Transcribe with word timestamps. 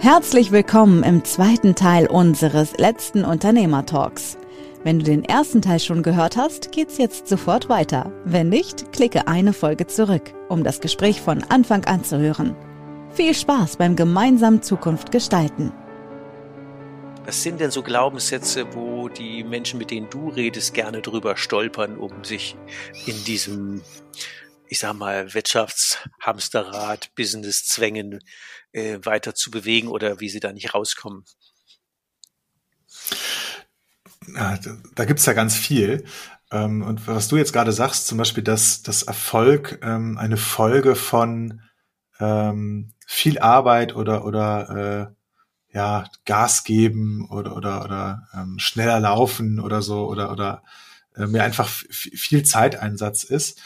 Herzlich 0.00 0.52
willkommen 0.52 1.02
im 1.02 1.24
zweiten 1.24 1.74
Teil 1.74 2.06
unseres 2.06 2.76
letzten 2.76 3.24
Unternehmertalks. 3.24 4.36
Wenn 4.84 4.98
du 4.98 5.06
den 5.06 5.24
ersten 5.24 5.62
Teil 5.62 5.80
schon 5.80 6.02
gehört 6.02 6.36
hast, 6.36 6.70
geht's 6.70 6.98
jetzt 6.98 7.28
sofort 7.28 7.70
weiter. 7.70 8.12
Wenn 8.26 8.50
nicht, 8.50 8.92
klicke 8.92 9.26
eine 9.26 9.54
Folge 9.54 9.86
zurück, 9.86 10.34
um 10.50 10.64
das 10.64 10.80
Gespräch 10.80 11.22
von 11.22 11.42
Anfang 11.44 11.86
an 11.86 12.04
zu 12.04 12.18
hören. 12.18 12.54
Viel 13.14 13.34
Spaß 13.34 13.78
beim 13.78 13.96
gemeinsamen 13.96 14.62
Zukunft 14.62 15.12
gestalten. 15.12 15.72
Was 17.24 17.42
sind 17.42 17.58
denn 17.60 17.70
so 17.70 17.82
Glaubenssätze, 17.82 18.66
wo 18.74 19.08
die 19.08 19.44
Menschen, 19.44 19.78
mit 19.78 19.90
denen 19.90 20.10
du 20.10 20.28
redest, 20.28 20.74
gerne 20.74 21.00
drüber 21.00 21.38
stolpern, 21.38 21.96
um 21.96 22.22
sich 22.22 22.54
in 23.06 23.24
diesem, 23.24 23.80
ich 24.68 24.78
sag 24.78 24.94
mal, 24.94 25.34
Wirtschaftshamsterrad, 25.34 27.14
Business-Zwängen 27.14 28.20
äh, 28.72 28.98
weiter 29.02 29.34
zu 29.34 29.50
bewegen 29.50 29.88
oder 29.88 30.20
wie 30.20 30.28
sie 30.28 30.40
da 30.40 30.52
nicht 30.52 30.74
rauskommen? 30.74 31.24
Da 34.94 35.04
gibt's 35.04 35.26
ja 35.26 35.32
ganz 35.32 35.56
viel. 35.56 36.04
Ähm, 36.50 36.82
und 36.82 37.06
was 37.06 37.28
du 37.28 37.36
jetzt 37.36 37.52
gerade 37.52 37.72
sagst, 37.72 38.06
zum 38.06 38.18
Beispiel, 38.18 38.42
dass, 38.42 38.82
dass 38.82 39.02
Erfolg 39.02 39.78
ähm, 39.82 40.18
eine 40.18 40.36
Folge 40.36 40.94
von 40.94 41.62
ähm, 42.20 42.92
viel 43.06 43.38
Arbeit 43.38 43.94
oder, 43.94 44.24
oder 44.24 45.10
äh, 45.10 45.76
ja, 45.76 46.08
Gas 46.24 46.64
geben 46.64 47.28
oder, 47.30 47.56
oder, 47.56 47.84
oder 47.84 48.28
ähm, 48.34 48.58
schneller 48.58 49.00
laufen 49.00 49.60
oder 49.60 49.82
so 49.82 50.06
oder, 50.08 50.30
oder 50.32 50.62
äh, 51.16 51.26
mir 51.26 51.42
einfach 51.42 51.68
viel 51.68 52.44
Zeiteinsatz 52.44 53.24
ist. 53.24 53.60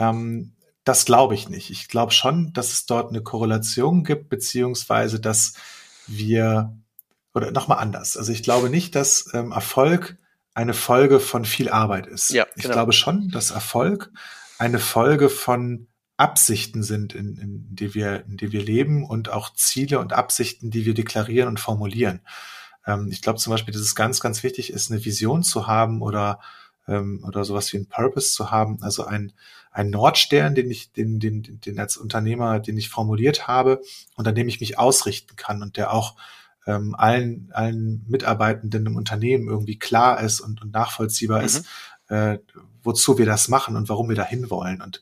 Ähm, 0.00 0.52
das 0.84 1.04
glaube 1.04 1.34
ich 1.34 1.48
nicht. 1.48 1.70
Ich 1.70 1.88
glaube 1.88 2.10
schon, 2.10 2.52
dass 2.52 2.72
es 2.72 2.86
dort 2.86 3.10
eine 3.10 3.22
Korrelation 3.22 4.02
gibt, 4.02 4.28
beziehungsweise 4.30 5.20
dass 5.20 5.52
wir, 6.06 6.76
oder 7.34 7.52
nochmal 7.52 7.78
anders. 7.78 8.16
Also 8.16 8.32
ich 8.32 8.42
glaube 8.42 8.70
nicht, 8.70 8.96
dass 8.96 9.32
ähm, 9.34 9.52
Erfolg 9.52 10.16
eine 10.54 10.74
Folge 10.74 11.20
von 11.20 11.44
viel 11.44 11.68
Arbeit 11.68 12.06
ist. 12.06 12.30
Ja, 12.30 12.44
genau. 12.44 12.56
Ich 12.56 12.70
glaube 12.70 12.92
schon, 12.92 13.28
dass 13.28 13.50
Erfolg 13.52 14.10
eine 14.58 14.78
Folge 14.78 15.28
von 15.28 15.86
Absichten 16.16 16.82
sind, 16.82 17.14
in, 17.14 17.36
in, 17.36 17.66
die 17.70 17.94
wir, 17.94 18.24
in 18.26 18.36
die 18.36 18.52
wir 18.52 18.62
leben 18.62 19.04
und 19.04 19.30
auch 19.30 19.52
Ziele 19.54 20.00
und 20.00 20.12
Absichten, 20.12 20.70
die 20.70 20.84
wir 20.86 20.94
deklarieren 20.94 21.48
und 21.48 21.60
formulieren. 21.60 22.20
Ähm, 22.86 23.08
ich 23.12 23.22
glaube 23.22 23.38
zum 23.38 23.52
Beispiel, 23.52 23.72
dass 23.72 23.82
es 23.82 23.94
ganz, 23.94 24.20
ganz 24.20 24.42
wichtig 24.42 24.72
ist, 24.72 24.90
eine 24.90 25.04
Vision 25.04 25.42
zu 25.42 25.66
haben 25.66 26.02
oder 26.02 26.40
ähm, 26.90 27.22
oder 27.26 27.44
sowas 27.44 27.72
wie 27.72 27.78
ein 27.78 27.86
Purpose 27.86 28.32
zu 28.32 28.50
haben, 28.50 28.82
also 28.82 29.04
ein, 29.04 29.32
ein 29.70 29.90
Nordstern, 29.90 30.54
den 30.54 30.70
ich, 30.70 30.92
den, 30.92 31.20
den, 31.20 31.60
den 31.60 31.78
als 31.78 31.96
Unternehmer, 31.96 32.58
den 32.58 32.76
ich 32.76 32.88
formuliert 32.88 33.46
habe 33.46 33.80
und 34.16 34.26
an 34.26 34.34
dem 34.34 34.48
ich 34.48 34.60
mich 34.60 34.78
ausrichten 34.78 35.36
kann 35.36 35.62
und 35.62 35.76
der 35.76 35.92
auch 35.92 36.16
ähm, 36.66 36.94
allen, 36.96 37.50
allen 37.52 38.04
Mitarbeitenden 38.08 38.86
im 38.86 38.96
Unternehmen 38.96 39.48
irgendwie 39.48 39.78
klar 39.78 40.20
ist 40.20 40.40
und, 40.40 40.60
und 40.62 40.72
nachvollziehbar 40.72 41.40
mhm. 41.40 41.46
ist, 41.46 41.66
äh, 42.08 42.38
wozu 42.82 43.18
wir 43.18 43.26
das 43.26 43.48
machen 43.48 43.76
und 43.76 43.88
warum 43.88 44.08
wir 44.08 44.16
da 44.16 44.24
hinwollen. 44.24 44.82
Und 44.82 45.00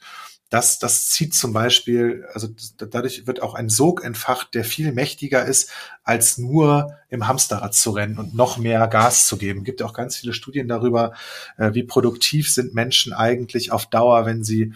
das, 0.50 0.78
das 0.78 1.10
zieht 1.10 1.34
zum 1.34 1.52
Beispiel, 1.52 2.26
also 2.32 2.48
dadurch 2.78 3.26
wird 3.26 3.42
auch 3.42 3.54
ein 3.54 3.68
Sog 3.68 4.02
entfacht, 4.02 4.54
der 4.54 4.64
viel 4.64 4.92
mächtiger 4.92 5.44
ist, 5.44 5.70
als 6.04 6.38
nur 6.38 6.96
im 7.10 7.28
Hamsterrad 7.28 7.74
zu 7.74 7.90
rennen 7.90 8.18
und 8.18 8.34
noch 8.34 8.56
mehr 8.56 8.88
Gas 8.88 9.26
zu 9.26 9.36
geben. 9.36 9.60
Es 9.60 9.64
gibt 9.66 9.82
auch 9.82 9.92
ganz 9.92 10.16
viele 10.16 10.32
Studien 10.32 10.66
darüber, 10.66 11.12
äh, 11.58 11.74
wie 11.74 11.82
produktiv 11.82 12.50
sind 12.50 12.74
Menschen 12.74 13.12
eigentlich 13.12 13.72
auf 13.72 13.86
Dauer, 13.86 14.24
wenn 14.24 14.42
sie 14.42 14.72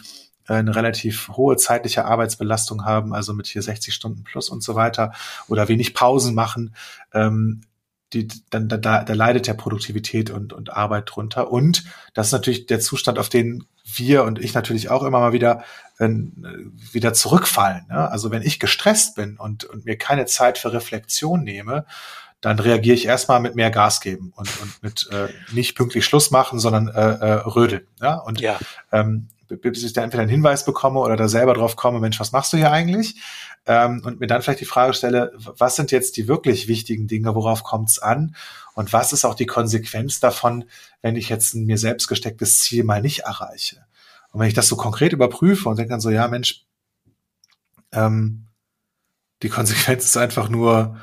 äh, 0.47 0.55
eine 0.55 0.77
relativ 0.77 1.29
hohe 1.29 1.57
zeitliche 1.57 2.05
Arbeitsbelastung 2.05 2.85
haben, 2.85 3.15
also 3.15 3.33
mit 3.33 3.47
hier 3.47 3.63
60 3.63 3.95
Stunden 3.95 4.25
plus 4.25 4.51
und 4.51 4.63
so 4.63 4.75
weiter, 4.75 5.13
oder 5.49 5.69
wenig 5.69 5.95
Pausen 5.95 6.35
machen. 6.35 6.75
Ähm, 7.15 7.63
die, 8.13 8.29
dann 8.51 8.69
da, 8.69 8.77
da 8.77 9.15
leidet 9.15 9.47
ja 9.47 9.55
Produktivität 9.55 10.31
und, 10.31 10.53
und 10.53 10.73
Arbeit 10.73 11.11
drunter. 11.15 11.51
Und 11.51 11.85
das 12.15 12.27
ist 12.29 12.33
natürlich 12.33 12.67
der 12.67 12.81
Zustand, 12.81 13.19
auf 13.19 13.29
den 13.29 13.65
wir 13.85 14.25
und 14.25 14.39
ich 14.39 14.55
natürlich 14.55 14.91
auch 14.91 15.03
immer 15.03 15.21
mal 15.21 15.33
wieder 15.33 15.65
äh, 15.99 16.09
wieder 16.93 17.15
zurückfallen. 17.15 17.87
Ne? 17.89 18.11
Also 18.11 18.31
wenn 18.31 18.43
ich 18.43 18.61
gestresst 18.61 19.17
bin 19.17 19.37
und, 19.39 19.65
und 19.65 19.85
mir 19.85 19.97
keine 19.97 20.27
Zeit 20.27 20.59
für 20.59 20.73
Reflexion 20.73 21.43
nehme, 21.43 21.87
dann 22.41 22.59
reagiere 22.59 22.97
ich 22.97 23.07
erstmal 23.07 23.41
mit 23.41 23.55
mehr 23.55 23.71
Gas 23.71 24.01
geben 24.01 24.33
und, 24.35 24.49
und 24.61 24.83
mit 24.83 25.09
äh, 25.13 25.29
nicht 25.53 25.77
pünktlich 25.77 26.05
Schluss 26.05 26.31
machen, 26.31 26.59
sondern 26.59 26.89
äh, 26.89 27.01
äh, 27.01 27.33
rödeln. 27.47 27.87
Ja? 28.01 28.17
Und 28.17 28.41
ja. 28.41 28.59
Ähm, 28.91 29.29
bis 29.49 29.85
ich 29.85 29.93
da 29.93 30.03
entweder 30.03 30.23
einen 30.23 30.31
Hinweis 30.31 30.65
bekomme 30.65 31.01
oder 31.01 31.17
da 31.17 31.29
selber 31.29 31.55
drauf 31.55 31.77
komme, 31.77 32.01
Mensch, 32.01 32.19
was 32.19 32.33
machst 32.33 32.53
du 32.53 32.57
hier 32.57 32.73
eigentlich? 32.73 33.17
Ähm, 33.65 34.03
und 34.05 34.19
mir 34.19 34.27
dann 34.27 34.43
vielleicht 34.43 34.61
die 34.61 34.65
Frage 34.65 34.93
stelle, 34.93 35.33
was 35.37 35.77
sind 35.77 35.93
jetzt 35.93 36.17
die 36.17 36.27
wirklich 36.27 36.67
wichtigen 36.67 37.07
Dinge, 37.07 37.35
worauf 37.35 37.63
kommt 37.63 37.91
es 37.91 37.99
an? 38.01 38.35
Und 38.75 38.93
was 38.93 39.13
ist 39.13 39.25
auch 39.25 39.35
die 39.35 39.47
Konsequenz 39.47 40.19
davon, 40.19 40.65
wenn 41.01 41.17
ich 41.17 41.29
jetzt 41.29 41.55
ein 41.55 41.67
mir 41.67 41.79
selbst 41.79 42.09
gestecktes 42.09 42.61
Ziel 42.61 42.85
mal 42.85 43.03
nicht 43.03 43.21
erreiche? 43.21 43.85
Und 44.33 44.41
wenn 44.41 44.49
ich 44.49 44.55
das 44.55 44.69
so 44.69 44.77
konkret 44.77 45.13
überprüfe 45.13 45.69
und 45.69 45.79
denke 45.79 45.91
dann 45.91 46.01
so, 46.01 46.11
ja, 46.11 46.27
Mensch, 46.27 46.65
ähm, 47.93 48.47
die 49.43 49.49
Konsequenz 49.49 50.07
ist 50.07 50.17
einfach 50.17 50.49
nur, 50.49 50.97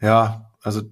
ja, 0.00 0.50
also 0.62 0.82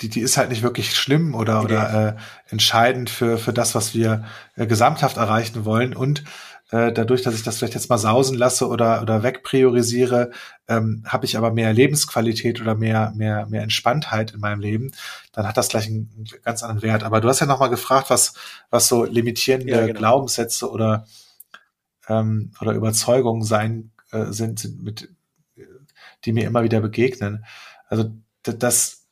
die, 0.00 0.08
die 0.08 0.20
ist 0.20 0.36
halt 0.36 0.50
nicht 0.50 0.62
wirklich 0.62 0.94
schlimm 0.94 1.34
oder, 1.34 1.62
oder 1.62 2.08
äh, 2.08 2.16
entscheidend 2.52 3.10
für, 3.10 3.38
für 3.38 3.52
das, 3.52 3.74
was 3.74 3.94
wir 3.94 4.24
äh, 4.54 4.66
gesamthaft 4.66 5.16
erreichen 5.16 5.64
wollen. 5.64 5.94
Und 5.94 6.24
äh, 6.70 6.92
dadurch, 6.92 7.22
dass 7.22 7.34
ich 7.34 7.42
das 7.42 7.58
vielleicht 7.58 7.74
jetzt 7.74 7.88
mal 7.88 7.98
sausen 7.98 8.36
lasse 8.36 8.68
oder, 8.68 9.00
oder 9.00 9.22
wegpriorisiere, 9.22 10.30
ähm, 10.68 11.02
habe 11.06 11.24
ich 11.24 11.38
aber 11.38 11.50
mehr 11.50 11.72
Lebensqualität 11.72 12.60
oder 12.60 12.74
mehr, 12.74 13.12
mehr, 13.16 13.46
mehr 13.46 13.62
Entspanntheit 13.62 14.32
in 14.32 14.40
meinem 14.40 14.60
Leben, 14.60 14.92
dann 15.32 15.48
hat 15.48 15.56
das 15.56 15.68
gleich 15.68 15.86
einen, 15.86 16.10
einen 16.14 16.42
ganz 16.42 16.62
anderen 16.62 16.82
Wert. 16.82 17.04
Aber 17.04 17.20
du 17.20 17.28
hast 17.28 17.40
ja 17.40 17.46
nochmal 17.46 17.70
gefragt, 17.70 18.10
was, 18.10 18.34
was 18.68 18.86
so 18.86 19.04
limitierende 19.04 19.72
ja, 19.72 19.86
genau. 19.86 19.98
Glaubenssätze 19.98 20.70
oder, 20.70 21.06
ähm, 22.06 22.52
oder 22.60 22.72
Überzeugungen 22.72 23.44
sein 23.44 23.90
äh, 24.10 24.26
sind, 24.26 24.58
sind 24.58 24.82
mit, 24.82 25.08
die 26.24 26.32
mir 26.32 26.46
immer 26.46 26.64
wieder 26.64 26.80
begegnen. 26.80 27.46
Also 27.88 28.12
das, 28.42 29.06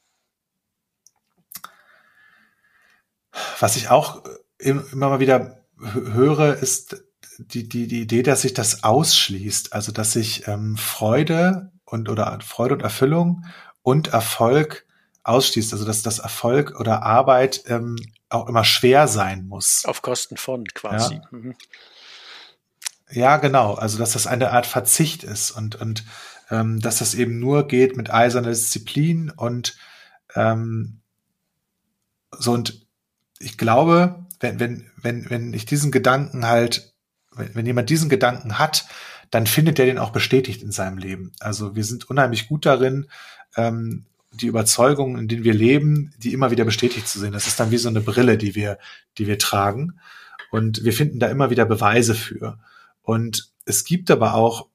was 3.60 3.76
ich 3.76 3.88
auch 3.88 4.22
immer 4.58 5.08
mal 5.08 5.20
wieder 5.20 5.62
höre, 5.78 6.54
ist 6.54 7.05
die, 7.38 7.68
die, 7.68 7.86
die 7.86 8.02
Idee, 8.02 8.22
dass 8.22 8.42
sich 8.42 8.54
das 8.54 8.84
ausschließt, 8.84 9.72
also 9.72 9.92
dass 9.92 10.12
sich 10.12 10.46
ähm, 10.48 10.76
Freude 10.76 11.72
und 11.84 12.08
oder 12.08 12.38
Freude 12.40 12.74
und 12.74 12.82
Erfüllung 12.82 13.44
und 13.82 14.08
Erfolg 14.08 14.86
ausschließt, 15.22 15.72
also 15.72 15.84
dass 15.84 16.02
das 16.02 16.18
Erfolg 16.18 16.78
oder 16.78 17.02
Arbeit 17.02 17.64
ähm, 17.66 17.96
auch 18.28 18.48
immer 18.48 18.64
schwer 18.64 19.08
sein 19.08 19.46
muss. 19.46 19.84
Auf 19.84 20.02
Kosten 20.02 20.36
von 20.36 20.64
quasi. 20.64 21.14
Ja. 21.14 21.22
Mhm. 21.30 21.54
ja, 23.10 23.36
genau. 23.36 23.74
Also 23.74 23.98
dass 23.98 24.12
das 24.12 24.26
eine 24.26 24.50
Art 24.52 24.66
Verzicht 24.66 25.24
ist 25.24 25.50
und 25.50 25.76
und 25.76 26.04
ähm, 26.50 26.80
dass 26.80 26.98
das 26.98 27.14
eben 27.14 27.38
nur 27.38 27.66
geht 27.66 27.96
mit 27.96 28.10
eiserner 28.10 28.50
Disziplin 28.50 29.30
und 29.30 29.76
ähm, 30.34 31.00
so 32.30 32.52
und 32.52 32.86
ich 33.38 33.58
glaube, 33.58 34.26
wenn 34.40 34.60
wenn 34.60 34.90
wenn 34.96 35.28
wenn 35.30 35.54
ich 35.54 35.66
diesen 35.66 35.90
Gedanken 35.90 36.46
halt 36.46 36.95
wenn 37.36 37.66
jemand 37.66 37.90
diesen 37.90 38.08
Gedanken 38.08 38.58
hat, 38.58 38.86
dann 39.30 39.46
findet 39.46 39.78
er 39.78 39.86
den 39.86 39.98
auch 39.98 40.10
bestätigt 40.10 40.62
in 40.62 40.72
seinem 40.72 40.98
Leben. 40.98 41.32
Also 41.40 41.74
wir 41.76 41.84
sind 41.84 42.08
unheimlich 42.08 42.48
gut 42.48 42.66
darin, 42.66 43.06
ähm, 43.56 44.06
die 44.32 44.46
Überzeugungen, 44.46 45.18
in 45.18 45.28
denen 45.28 45.44
wir 45.44 45.54
leben, 45.54 46.12
die 46.18 46.32
immer 46.32 46.50
wieder 46.50 46.64
bestätigt 46.64 47.08
zu 47.08 47.18
sehen. 47.18 47.32
Das 47.32 47.46
ist 47.46 47.58
dann 47.58 47.70
wie 47.70 47.78
so 47.78 47.88
eine 47.88 48.00
Brille, 48.00 48.36
die 48.36 48.54
wir, 48.54 48.78
die 49.18 49.26
wir 49.26 49.38
tragen. 49.38 49.98
Und 50.50 50.84
wir 50.84 50.92
finden 50.92 51.18
da 51.18 51.28
immer 51.28 51.50
wieder 51.50 51.64
Beweise 51.64 52.14
für. 52.14 52.58
Und 53.02 53.50
es 53.64 53.84
gibt 53.84 54.10
aber 54.10 54.34
auch 54.34 54.68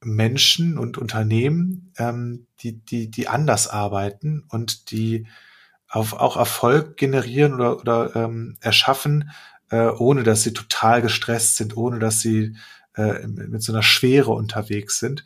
Menschen 0.00 0.78
und 0.78 0.98
Unternehmen, 0.98 1.92
ähm, 1.98 2.46
die, 2.60 2.72
die, 2.72 3.10
die 3.10 3.28
anders 3.28 3.68
arbeiten 3.68 4.44
und 4.48 4.90
die 4.90 5.26
auf, 5.88 6.14
auch 6.14 6.36
Erfolg 6.36 6.96
generieren 6.96 7.54
oder, 7.54 7.78
oder 7.78 8.16
ähm, 8.16 8.56
erschaffen, 8.60 9.30
äh, 9.72 9.88
ohne 9.88 10.22
dass 10.22 10.42
sie 10.42 10.52
total 10.52 11.02
gestresst 11.02 11.56
sind, 11.56 11.76
ohne 11.76 11.98
dass 11.98 12.20
sie 12.20 12.54
äh, 12.94 13.26
mit 13.26 13.62
so 13.62 13.72
einer 13.72 13.82
Schwere 13.82 14.32
unterwegs 14.32 14.98
sind. 14.98 15.24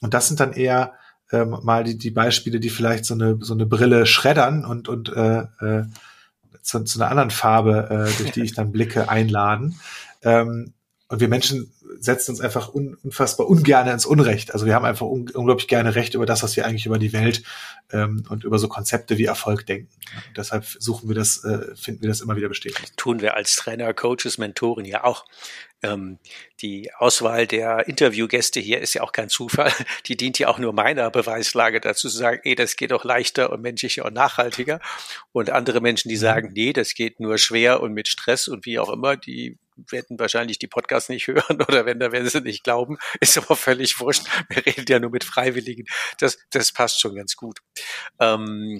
Und 0.00 0.12
das 0.12 0.26
sind 0.28 0.40
dann 0.40 0.52
eher 0.52 0.94
ähm, 1.30 1.56
mal 1.62 1.84
die, 1.84 1.96
die 1.96 2.10
Beispiele, 2.10 2.58
die 2.58 2.68
vielleicht 2.68 3.04
so 3.04 3.14
eine, 3.14 3.38
so 3.40 3.54
eine 3.54 3.64
Brille 3.64 4.04
schreddern 4.04 4.64
und, 4.64 4.88
und 4.88 5.08
äh, 5.10 5.44
äh, 5.60 5.84
zu, 6.62 6.82
zu 6.82 7.00
einer 7.00 7.10
anderen 7.10 7.30
Farbe, 7.30 7.88
äh, 7.90 8.18
durch 8.18 8.32
die 8.32 8.42
ich 8.42 8.54
dann 8.54 8.72
blicke, 8.72 9.08
einladen. 9.08 9.78
Ähm, 10.22 10.72
und 11.08 11.20
wir 11.20 11.28
Menschen 11.28 11.72
setzen 12.00 12.32
uns 12.32 12.40
einfach 12.40 12.74
un, 12.74 12.96
unfassbar 13.02 13.48
ungerne 13.48 13.92
ins 13.92 14.06
Unrecht. 14.06 14.52
Also 14.52 14.66
wir 14.66 14.74
haben 14.74 14.84
einfach 14.84 15.06
un, 15.06 15.30
unglaublich 15.30 15.68
gerne 15.68 15.94
Recht 15.94 16.14
über 16.14 16.26
das, 16.26 16.42
was 16.42 16.56
wir 16.56 16.66
eigentlich 16.66 16.86
über 16.86 16.98
die 16.98 17.12
Welt 17.12 17.42
ähm, 17.92 18.24
und 18.28 18.42
über 18.42 18.58
so 18.58 18.66
Konzepte 18.68 19.16
wie 19.16 19.24
Erfolg 19.24 19.66
denken. 19.66 19.88
Und 20.28 20.36
deshalb 20.36 20.64
suchen 20.64 21.08
wir 21.08 21.14
das, 21.14 21.44
äh, 21.44 21.74
finden 21.76 22.02
wir 22.02 22.08
das 22.08 22.20
immer 22.20 22.36
wieder 22.36 22.48
bestätigt. 22.48 22.96
Tun 22.96 23.20
wir 23.20 23.34
als 23.34 23.54
Trainer, 23.54 23.94
Coaches, 23.94 24.38
Mentoren 24.38 24.84
ja 24.84 25.04
auch. 25.04 25.24
Ähm, 25.82 26.18
die 26.60 26.92
Auswahl 26.94 27.46
der 27.46 27.86
Interviewgäste 27.86 28.58
hier 28.58 28.80
ist 28.80 28.94
ja 28.94 29.02
auch 29.02 29.12
kein 29.12 29.28
Zufall. 29.28 29.72
Die 30.06 30.16
dient 30.16 30.40
ja 30.40 30.48
auch 30.48 30.58
nur 30.58 30.72
meiner 30.72 31.10
Beweislage 31.10 31.80
dazu 31.80 32.08
zu 32.08 32.16
sagen, 32.16 32.40
ey, 32.42 32.56
das 32.56 32.74
geht 32.74 32.90
doch 32.90 33.04
leichter 33.04 33.52
und 33.52 33.62
menschlicher 33.62 34.04
und 34.06 34.14
nachhaltiger. 34.14 34.80
Und 35.30 35.50
andere 35.50 35.80
Menschen, 35.80 36.08
die 36.08 36.16
mhm. 36.16 36.20
sagen, 36.20 36.52
nee, 36.52 36.72
das 36.72 36.94
geht 36.94 37.20
nur 37.20 37.38
schwer 37.38 37.80
und 37.80 37.92
mit 37.92 38.08
Stress 38.08 38.48
und 38.48 38.66
wie 38.66 38.80
auch 38.80 38.90
immer, 38.90 39.16
die 39.16 39.58
werden 39.90 40.18
wahrscheinlich 40.18 40.58
die 40.58 40.68
Podcasts 40.68 41.08
nicht 41.08 41.26
hören 41.26 41.62
oder 41.62 41.86
wenn, 41.86 41.98
dann 41.98 42.12
werden 42.12 42.28
sie 42.28 42.40
nicht 42.40 42.64
glauben. 42.64 42.98
Ist 43.20 43.38
aber 43.38 43.56
völlig 43.56 44.00
wurscht. 44.00 44.26
Wir 44.48 44.64
reden 44.66 44.86
ja 44.88 44.98
nur 44.98 45.10
mit 45.10 45.24
Freiwilligen. 45.24 45.86
Das, 46.18 46.38
das 46.50 46.72
passt 46.72 47.00
schon 47.00 47.14
ganz 47.14 47.36
gut. 47.36 47.60
Ähm, 48.20 48.78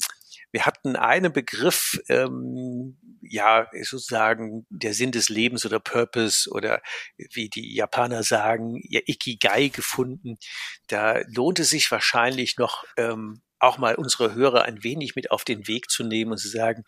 wir 0.52 0.64
hatten 0.64 0.96
einen 0.96 1.32
Begriff, 1.32 2.00
ähm, 2.08 2.98
ja, 3.20 3.68
sozusagen 3.82 4.66
der 4.70 4.94
Sinn 4.94 5.12
des 5.12 5.28
Lebens 5.28 5.66
oder 5.66 5.80
Purpose 5.80 6.48
oder 6.50 6.80
wie 7.18 7.50
die 7.50 7.74
Japaner 7.74 8.22
sagen, 8.22 8.80
ja, 8.88 9.00
Ikigai 9.04 9.68
gefunden. 9.68 10.38
Da 10.86 11.20
lohnt 11.26 11.58
es 11.58 11.70
sich 11.70 11.90
wahrscheinlich 11.90 12.56
noch 12.56 12.84
ähm, 12.96 13.42
auch 13.58 13.78
mal 13.78 13.96
unsere 13.96 14.34
Hörer 14.34 14.62
ein 14.62 14.82
wenig 14.84 15.16
mit 15.16 15.30
auf 15.30 15.44
den 15.44 15.66
Weg 15.66 15.90
zu 15.90 16.04
nehmen 16.04 16.32
und 16.32 16.38
zu 16.38 16.48
sagen, 16.48 16.84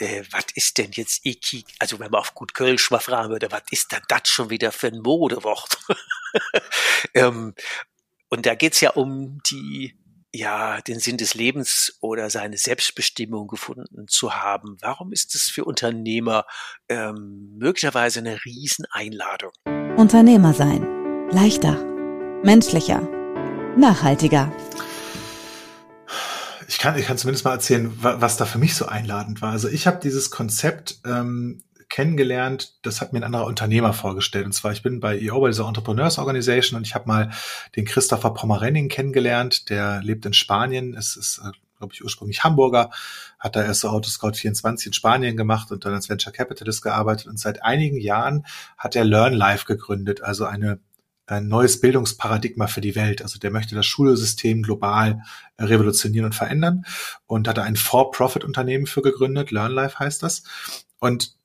äh, 0.00 0.24
was 0.30 0.46
ist 0.54 0.78
denn 0.78 0.90
jetzt 0.92 1.24
Iki, 1.24 1.64
also 1.78 1.98
wenn 1.98 2.10
man 2.10 2.20
auf 2.20 2.34
gut 2.34 2.54
Kölsch 2.54 2.90
mal 2.90 3.00
fragen 3.00 3.30
würde, 3.30 3.50
was 3.50 3.62
ist 3.70 3.92
denn 3.92 4.02
das 4.08 4.22
schon 4.24 4.50
wieder 4.50 4.72
für 4.72 4.88
ein 4.88 5.00
Modewort? 5.00 5.78
ähm, 7.14 7.54
und 8.28 8.46
da 8.46 8.54
geht's 8.54 8.80
ja 8.80 8.90
um 8.90 9.40
die 9.50 9.96
ja, 10.32 10.80
den 10.80 11.00
Sinn 11.00 11.16
des 11.16 11.34
Lebens 11.34 11.96
oder 12.00 12.30
seine 12.30 12.56
Selbstbestimmung 12.56 13.48
gefunden 13.48 14.06
zu 14.06 14.34
haben. 14.34 14.76
Warum 14.80 15.12
ist 15.12 15.34
es 15.34 15.50
für 15.50 15.64
Unternehmer 15.64 16.46
ähm, 16.88 17.56
möglicherweise 17.58 18.20
eine 18.20 18.44
Rieseneinladung? 18.44 19.50
Unternehmer 19.96 20.54
sein. 20.54 20.86
Leichter, 21.30 21.74
menschlicher, 22.44 23.00
nachhaltiger. 23.76 24.52
Ich 26.80 26.82
kann, 26.82 26.96
ich 26.96 27.04
kann 27.04 27.18
zumindest 27.18 27.44
mal 27.44 27.52
erzählen, 27.52 27.92
was 28.00 28.38
da 28.38 28.46
für 28.46 28.56
mich 28.56 28.74
so 28.74 28.86
einladend 28.86 29.42
war. 29.42 29.50
Also 29.50 29.68
ich 29.68 29.86
habe 29.86 30.00
dieses 30.02 30.30
Konzept 30.30 30.98
ähm, 31.04 31.62
kennengelernt, 31.90 32.78
das 32.80 33.02
hat 33.02 33.12
mir 33.12 33.18
ein 33.18 33.24
anderer 33.24 33.44
Unternehmer 33.44 33.92
vorgestellt. 33.92 34.46
Und 34.46 34.52
zwar, 34.52 34.72
ich 34.72 34.82
bin 34.82 34.98
bei 34.98 35.20
EO, 35.20 35.42
bei 35.42 35.48
dieser 35.48 35.68
Entrepreneurs 35.68 36.16
Organization 36.16 36.78
und 36.78 36.86
ich 36.86 36.94
habe 36.94 37.06
mal 37.06 37.32
den 37.76 37.84
Christopher 37.84 38.30
Pomerenning 38.30 38.88
kennengelernt, 38.88 39.68
der 39.68 40.00
lebt 40.02 40.24
in 40.24 40.32
Spanien, 40.32 40.94
es 40.94 41.16
ist, 41.16 41.42
äh, 41.44 41.50
glaube 41.76 41.92
ich, 41.92 42.02
ursprünglich 42.02 42.44
Hamburger, 42.44 42.88
hat 43.38 43.56
da 43.56 43.62
erst 43.62 43.80
so 43.80 43.90
Autoscout 43.90 44.32
24 44.32 44.86
in 44.86 44.92
Spanien 44.94 45.36
gemacht 45.36 45.70
und 45.72 45.84
dann 45.84 45.92
als 45.92 46.08
Venture 46.08 46.32
Capitalist 46.32 46.80
gearbeitet 46.80 47.26
und 47.26 47.38
seit 47.38 47.62
einigen 47.62 48.00
Jahren 48.00 48.46
hat 48.78 48.96
er 48.96 49.04
Learn 49.04 49.34
Life 49.34 49.66
gegründet, 49.66 50.22
also 50.22 50.46
eine 50.46 50.78
ein 51.30 51.48
neues 51.48 51.80
Bildungsparadigma 51.80 52.66
für 52.66 52.80
die 52.80 52.94
Welt. 52.94 53.22
Also 53.22 53.38
der 53.38 53.50
möchte 53.50 53.74
das 53.74 53.86
Schulsystem 53.86 54.62
global 54.62 55.22
äh, 55.56 55.64
revolutionieren 55.64 56.26
und 56.26 56.34
verändern 56.34 56.84
und 57.26 57.48
hat 57.48 57.58
ein 57.58 57.76
For-Profit-Unternehmen 57.76 58.86
für 58.86 59.02
gegründet, 59.02 59.50
LearnLife 59.50 59.98
heißt 59.98 60.22
das. 60.22 60.42
Und 60.98 61.36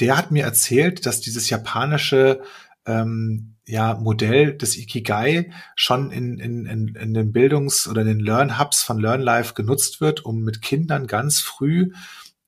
der 0.00 0.16
hat 0.16 0.30
mir 0.30 0.44
erzählt, 0.44 1.06
dass 1.06 1.20
dieses 1.20 1.50
japanische 1.50 2.42
ähm, 2.86 3.56
ja, 3.66 3.94
Modell 3.94 4.56
des 4.56 4.76
Ikigai 4.76 5.52
schon 5.76 6.10
in, 6.10 6.38
in, 6.38 6.66
in, 6.66 6.94
in 6.94 7.14
den 7.14 7.32
Bildungs- 7.32 7.86
oder 7.86 8.04
den 8.04 8.18
Learn-Hubs 8.18 8.82
von 8.82 8.98
LearnLife 8.98 9.54
genutzt 9.54 10.00
wird, 10.00 10.24
um 10.24 10.42
mit 10.42 10.62
Kindern 10.62 11.06
ganz 11.06 11.40
früh 11.40 11.92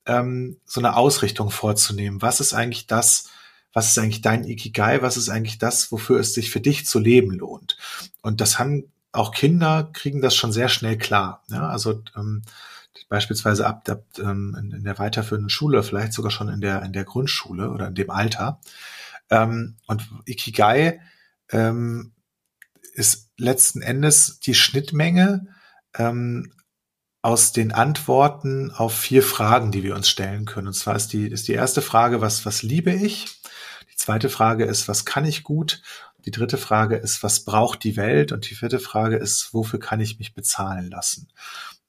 ähm, 0.06 0.58
so 0.64 0.80
eine 0.80 0.96
Ausrichtung 0.96 1.50
vorzunehmen. 1.50 2.22
Was 2.22 2.40
ist 2.40 2.54
eigentlich 2.54 2.86
das, 2.86 3.30
was 3.72 3.88
ist 3.88 3.98
eigentlich 3.98 4.22
dein 4.22 4.44
Ikigai, 4.44 5.02
was 5.02 5.16
ist 5.16 5.28
eigentlich 5.28 5.58
das, 5.58 5.90
wofür 5.92 6.20
es 6.20 6.34
sich 6.34 6.50
für 6.50 6.60
dich 6.60 6.86
zu 6.86 6.98
leben 6.98 7.30
lohnt? 7.30 7.76
Und 8.20 8.40
das 8.40 8.58
haben 8.58 8.84
auch 9.12 9.32
Kinder 9.32 9.90
kriegen 9.92 10.22
das 10.22 10.34
schon 10.34 10.52
sehr 10.52 10.68
schnell 10.68 10.98
klar. 10.98 11.44
Ja? 11.48 11.68
Also 11.68 12.02
ähm, 12.16 12.42
beispielsweise 13.08 13.66
ab, 13.66 13.88
ab 13.88 14.04
ähm, 14.18 14.56
in, 14.58 14.72
in 14.72 14.84
der 14.84 14.98
weiterführenden 14.98 15.50
Schule, 15.50 15.82
vielleicht 15.82 16.14
sogar 16.14 16.30
schon 16.30 16.48
in 16.48 16.60
der, 16.60 16.82
in 16.82 16.92
der 16.92 17.04
Grundschule 17.04 17.70
oder 17.70 17.88
in 17.88 17.94
dem 17.94 18.10
Alter. 18.10 18.58
Ähm, 19.30 19.76
und 19.86 20.08
Ikigai 20.24 21.00
ähm, 21.50 22.12
ist 22.94 23.30
letzten 23.36 23.82
Endes 23.82 24.40
die 24.40 24.54
Schnittmenge 24.54 25.46
ähm, 25.94 26.52
aus 27.20 27.52
den 27.52 27.72
Antworten 27.72 28.70
auf 28.70 28.94
vier 28.94 29.22
Fragen, 29.22 29.70
die 29.70 29.82
wir 29.82 29.94
uns 29.94 30.08
stellen 30.08 30.44
können. 30.44 30.68
Und 30.68 30.74
zwar 30.74 30.96
ist 30.96 31.12
die, 31.12 31.26
ist 31.26 31.48
die 31.48 31.52
erste 31.52 31.82
Frage, 31.82 32.20
was, 32.20 32.44
was 32.46 32.62
liebe 32.62 32.92
ich? 32.92 33.41
Die 33.92 33.96
zweite 33.96 34.28
Frage 34.28 34.64
ist, 34.64 34.88
was 34.88 35.04
kann 35.04 35.24
ich 35.24 35.42
gut? 35.42 35.82
Die 36.24 36.30
dritte 36.30 36.58
Frage 36.58 36.96
ist, 36.96 37.22
was 37.22 37.44
braucht 37.44 37.84
die 37.84 37.96
Welt? 37.96 38.32
Und 38.32 38.48
die 38.48 38.54
vierte 38.54 38.78
Frage 38.78 39.16
ist, 39.16 39.52
wofür 39.52 39.78
kann 39.78 40.00
ich 40.00 40.18
mich 40.18 40.34
bezahlen 40.34 40.90
lassen? 40.90 41.28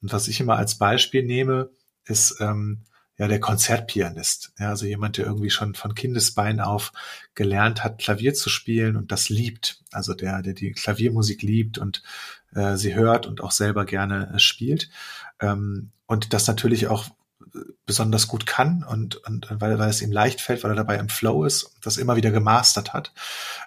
Und 0.02 0.12
was 0.12 0.28
ich 0.28 0.40
immer 0.40 0.58
als 0.58 0.78
Beispiel 0.78 1.24
nehme, 1.24 1.70
ist 2.06 2.40
ähm, 2.42 2.82
ja 3.18 3.28
der 3.28 3.40
Konzertpianist. 3.40 4.54
Ja, 4.60 4.70
also 4.70 4.86
jemand, 4.86 5.18
der 5.18 5.26
irgendwie 5.26 5.50
schon 5.52 5.76
von 5.76 5.96
Kindesbein 5.96 6.60
auf 6.60 6.92
gelernt 7.36 7.84
hat, 7.84 8.00
Klavier 8.00 8.34
zu 8.34 8.50
spielen 8.50 8.96
und 8.96 9.12
das 9.12 9.30
liebt. 9.30 9.82
Also 9.92 10.14
der, 10.14 10.42
der 10.42 10.54
die 10.54 10.72
Klaviermusik 10.72 11.42
liebt 11.42 11.78
und 11.78 12.02
äh, 12.54 12.76
sie 12.76 12.96
hört 12.96 13.28
und 13.28 13.42
auch 13.42 13.52
selber 13.52 13.86
gerne 13.86 14.34
äh, 14.34 14.40
spielt. 14.40 14.90
Ähm, 15.40 15.92
und 16.08 16.34
das 16.34 16.48
natürlich 16.48 16.88
auch 16.88 17.06
besonders 17.86 18.28
gut 18.28 18.46
kann 18.46 18.84
und, 18.84 19.18
und 19.18 19.48
weil, 19.50 19.78
weil 19.78 19.90
es 19.90 20.02
ihm 20.02 20.12
leicht 20.12 20.42
fällt, 20.42 20.64
weil 20.64 20.72
er 20.72 20.76
dabei 20.76 20.98
im 20.98 21.10
Flow 21.10 21.46
ist 21.46 21.64
und 21.64 21.86
das 21.86 21.98
immer 21.98 22.16
wieder 22.16 22.32
gemastert 22.32 22.94
hat. 22.94 23.14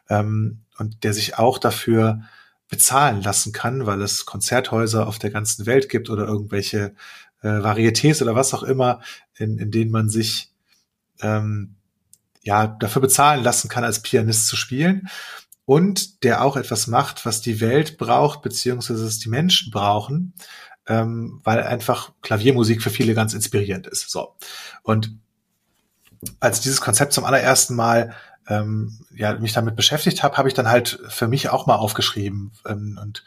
Ähm, 0.09 0.61
und 0.79 1.05
der 1.05 1.15
sich 1.15 1.39
auch 1.39 1.59
dafür 1.59 2.23
bezahlen 2.69 3.23
lassen 3.23 3.53
kann, 3.53 3.87
weil 3.87 4.03
es 4.03 4.27
Konzerthäuser 4.27 5.07
auf 5.07 5.19
der 5.19 5.31
ganzen 5.31 5.67
Welt 5.67 5.89
gibt 5.89 6.11
oder 6.11 6.27
irgendwelche 6.27 6.95
äh, 7.43 7.49
Varietés 7.49 8.23
oder 8.23 8.35
was 8.35 8.55
auch 8.55 8.65
immer, 8.65 9.01
in, 9.37 9.59
in 9.59 9.71
denen 9.71 9.91
man 9.91 10.09
sich 10.09 10.53
ähm, 11.21 11.77
ja 12.43 12.67
dafür 12.67 13.03
bezahlen 13.03 13.45
lassen 13.45 13.69
kann, 13.69 13.85
als 13.85 14.03
Pianist 14.03 14.49
zu 14.49 14.57
spielen 14.57 15.09
und 15.65 16.25
der 16.25 16.43
auch 16.43 16.57
etwas 16.57 16.87
macht, 16.87 17.25
was 17.25 17.41
die 17.41 17.61
Welt 17.61 17.99
braucht, 17.99 18.43
beziehungsweise 18.43 19.05
es 19.05 19.19
die 19.19 19.29
Menschen 19.29 19.71
brauchen, 19.71 20.35
ähm, 20.89 21.41
weil 21.45 21.63
einfach 21.63 22.13
Klaviermusik 22.23 22.83
für 22.83 22.91
viele 22.91 23.15
ganz 23.15 23.35
inspirierend 23.35 23.87
ist. 23.87 24.11
So. 24.11 24.35
Und 24.83 25.19
als 26.41 26.61
dieses 26.61 26.81
Konzept 26.81 27.13
zum 27.13 27.25
allerersten 27.25 27.75
Mal 27.75 28.15
ähm, 28.49 28.99
ja, 29.15 29.35
mich 29.39 29.53
damit 29.53 29.77
beschäftigt 29.77 30.23
habe, 30.23 30.37
habe 30.37 30.49
ich 30.49 30.55
dann 30.55 30.69
halt 30.69 31.01
für 31.09 31.29
mich 31.29 31.49
auch 31.49 31.67
mal 31.67 31.77
aufgeschrieben 31.77 32.53
ähm, 32.67 32.99
und 33.03 33.25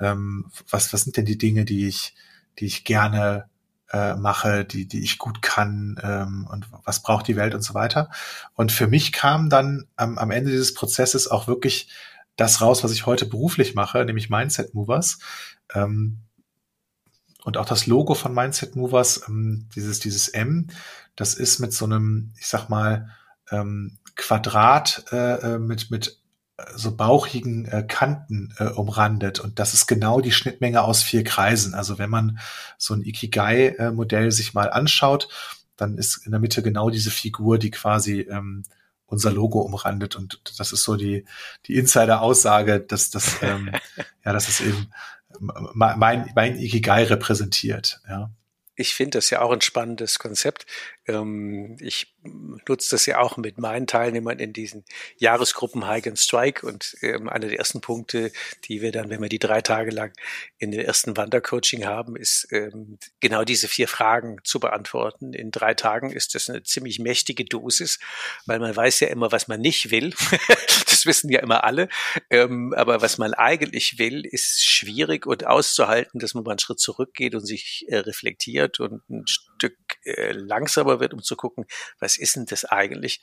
ähm, 0.00 0.50
was, 0.70 0.92
was 0.92 1.02
sind 1.02 1.16
denn 1.16 1.24
die 1.24 1.38
Dinge, 1.38 1.64
die 1.64 1.88
ich, 1.88 2.14
die 2.58 2.66
ich 2.66 2.84
gerne 2.84 3.48
äh, 3.90 4.14
mache, 4.14 4.64
die, 4.64 4.86
die 4.86 5.02
ich 5.02 5.18
gut 5.18 5.42
kann 5.42 5.98
ähm, 6.02 6.46
und 6.50 6.66
was 6.84 7.02
braucht 7.02 7.26
die 7.26 7.36
Welt 7.36 7.54
und 7.54 7.62
so 7.62 7.74
weiter. 7.74 8.10
Und 8.54 8.70
für 8.70 8.86
mich 8.86 9.12
kam 9.12 9.48
dann 9.48 9.86
am, 9.96 10.18
am 10.18 10.30
Ende 10.30 10.50
dieses 10.50 10.74
Prozesses 10.74 11.28
auch 11.28 11.48
wirklich 11.48 11.88
das 12.36 12.60
raus, 12.60 12.84
was 12.84 12.92
ich 12.92 13.06
heute 13.06 13.26
beruflich 13.26 13.74
mache, 13.74 14.04
nämlich 14.04 14.30
Mindset 14.30 14.74
Movers. 14.74 15.18
Ähm, 15.74 16.18
und 17.48 17.56
auch 17.56 17.64
das 17.64 17.86
Logo 17.86 18.12
von 18.12 18.34
Mindset 18.34 18.76
Movers, 18.76 19.22
ähm, 19.26 19.70
dieses, 19.74 20.00
dieses 20.00 20.28
M, 20.28 20.66
das 21.16 21.32
ist 21.32 21.60
mit 21.60 21.72
so 21.72 21.86
einem, 21.86 22.34
ich 22.38 22.46
sag 22.46 22.68
mal, 22.68 23.08
ähm, 23.50 23.96
Quadrat 24.16 25.06
äh, 25.12 25.54
äh, 25.54 25.58
mit, 25.58 25.90
mit 25.90 26.20
äh, 26.58 26.64
so 26.76 26.94
bauchigen 26.94 27.64
äh, 27.64 27.84
Kanten 27.88 28.52
äh, 28.58 28.64
umrandet. 28.64 29.40
Und 29.40 29.58
das 29.58 29.72
ist 29.72 29.86
genau 29.86 30.20
die 30.20 30.30
Schnittmenge 30.30 30.82
aus 30.82 31.02
vier 31.02 31.24
Kreisen. 31.24 31.72
Also 31.72 31.98
wenn 31.98 32.10
man 32.10 32.38
so 32.76 32.92
ein 32.92 33.00
Ikigai-Modell 33.00 34.30
sich 34.30 34.52
mal 34.52 34.68
anschaut, 34.68 35.30
dann 35.74 35.96
ist 35.96 36.26
in 36.26 36.32
der 36.32 36.40
Mitte 36.40 36.62
genau 36.62 36.90
diese 36.90 37.10
Figur, 37.10 37.56
die 37.56 37.70
quasi 37.70 38.26
ähm, 38.30 38.64
unser 39.06 39.32
Logo 39.32 39.60
umrandet. 39.60 40.16
Und 40.16 40.42
das 40.58 40.72
ist 40.72 40.84
so 40.84 40.96
die, 40.96 41.24
die 41.64 41.76
Insider-Aussage, 41.76 42.80
dass 42.80 43.08
das, 43.08 43.36
ähm, 43.40 43.72
ja, 44.26 44.34
dass 44.34 44.50
es 44.50 44.60
eben 44.60 44.88
mein, 45.38 46.30
mein 46.34 46.58
Ikigai 46.58 47.04
repräsentiert. 47.04 48.00
Ja. 48.08 48.30
Ich 48.74 48.94
finde 48.94 49.18
das 49.18 49.30
ja 49.30 49.40
auch 49.42 49.50
ein 49.50 49.60
spannendes 49.60 50.18
Konzept. 50.18 50.64
Ähm, 51.06 51.76
ich 51.80 52.14
nutze 52.22 52.90
das 52.90 53.06
ja 53.06 53.20
auch 53.20 53.36
mit 53.36 53.58
meinen 53.58 53.86
Teilnehmern 53.86 54.38
in 54.38 54.52
diesen 54.52 54.84
Jahresgruppen 55.16 55.88
Hike 55.88 56.10
and 56.10 56.18
Strike 56.18 56.66
und 56.66 56.96
ähm, 57.02 57.28
einer 57.28 57.46
der 57.46 57.58
ersten 57.58 57.80
Punkte, 57.80 58.32
die 58.64 58.82
wir 58.82 58.92
dann, 58.92 59.10
wenn 59.10 59.22
wir 59.22 59.28
die 59.28 59.38
drei 59.38 59.60
Tage 59.60 59.90
lang 59.90 60.12
in 60.58 60.72
der 60.72 60.86
ersten 60.86 61.16
Wandercoaching 61.16 61.86
haben, 61.86 62.16
ist 62.16 62.48
ähm, 62.50 62.98
genau 63.20 63.44
diese 63.44 63.68
vier 63.68 63.88
Fragen 63.88 64.38
zu 64.44 64.60
beantworten. 64.60 65.32
In 65.32 65.50
drei 65.50 65.74
Tagen 65.74 66.10
ist 66.10 66.34
das 66.34 66.50
eine 66.50 66.62
ziemlich 66.62 66.98
mächtige 66.98 67.44
Dosis, 67.44 67.98
weil 68.46 68.58
man 68.58 68.74
weiß 68.74 69.00
ja 69.00 69.08
immer, 69.08 69.30
was 69.32 69.48
man 69.48 69.60
nicht 69.60 69.90
will. 69.90 70.14
das 70.86 71.06
wissen 71.06 71.30
ja 71.30 71.40
immer 71.40 71.64
alle. 71.64 71.88
aber 72.30 73.00
was 73.00 73.18
man 73.18 73.34
eigentlich 73.34 73.98
will, 73.98 74.24
ist 74.24 74.64
schwierig 74.64 75.26
und 75.26 75.46
auszuhalten, 75.46 76.18
dass 76.18 76.34
man 76.34 76.44
mal 76.44 76.52
einen 76.52 76.58
Schritt 76.58 76.80
zurückgeht 76.80 77.34
und 77.34 77.46
sich 77.46 77.84
äh, 77.88 77.98
reflektiert 77.98 78.80
und 78.80 79.08
ein 79.08 79.24
Stück 79.58 79.76
äh, 80.04 80.32
langsamer 80.32 81.00
wird, 81.00 81.14
um 81.14 81.22
zu 81.22 81.36
gucken, 81.36 81.66
was 81.98 82.16
ist 82.16 82.36
denn 82.36 82.46
das 82.46 82.64
eigentlich? 82.64 83.20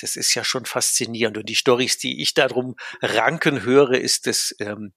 das 0.00 0.16
ist 0.16 0.34
ja 0.34 0.44
schon 0.44 0.64
faszinierend. 0.64 1.38
Und 1.38 1.48
die 1.48 1.54
Stories, 1.54 1.98
die 1.98 2.22
ich 2.22 2.34
darum 2.34 2.76
ranken 3.02 3.62
höre, 3.62 3.92
ist, 3.92 4.26
dass 4.28 4.54
ähm, 4.60 4.92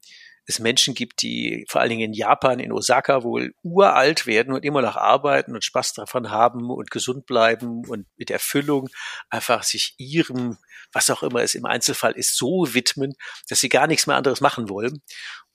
es 0.46 0.60
Menschen 0.60 0.96
gibt, 0.96 1.22
die 1.22 1.66
vor 1.70 1.82
allen 1.82 1.92
Dingen 1.92 2.10
in 2.10 2.13
Japan, 2.13 2.60
in 2.60 2.72
Osaka 2.72 3.24
wohl 3.24 3.54
uralt 3.62 4.25
werden 4.25 4.54
und 4.54 4.66
immer 4.66 4.82
noch 4.82 4.98
arbeiten 4.98 5.54
und 5.54 5.63
Spaß 5.63 5.94
davon 5.94 6.32
haben 6.32 6.70
und 6.70 6.90
gesund 6.90 7.25
bleiben 7.25 7.86
und 7.88 8.08
mit 8.18 8.32
Erfüllung 8.32 8.90
einfach 9.30 9.63
sich 9.63 9.94
ihrem, 9.98 10.58
was 10.92 11.10
auch 11.10 11.24
immer 11.24 11.42
es 11.42 11.56
im 11.56 11.66
Einzelfall 11.66 12.13
ist, 12.13 12.36
so 12.36 12.74
widmen, 12.74 13.13
dass 13.50 13.62
sie 13.62 13.70
gar 13.70 13.88
nichts 13.88 14.08
mehr 14.08 14.18
anderes 14.18 14.42
machen 14.42 14.68
wollen. 14.70 15.01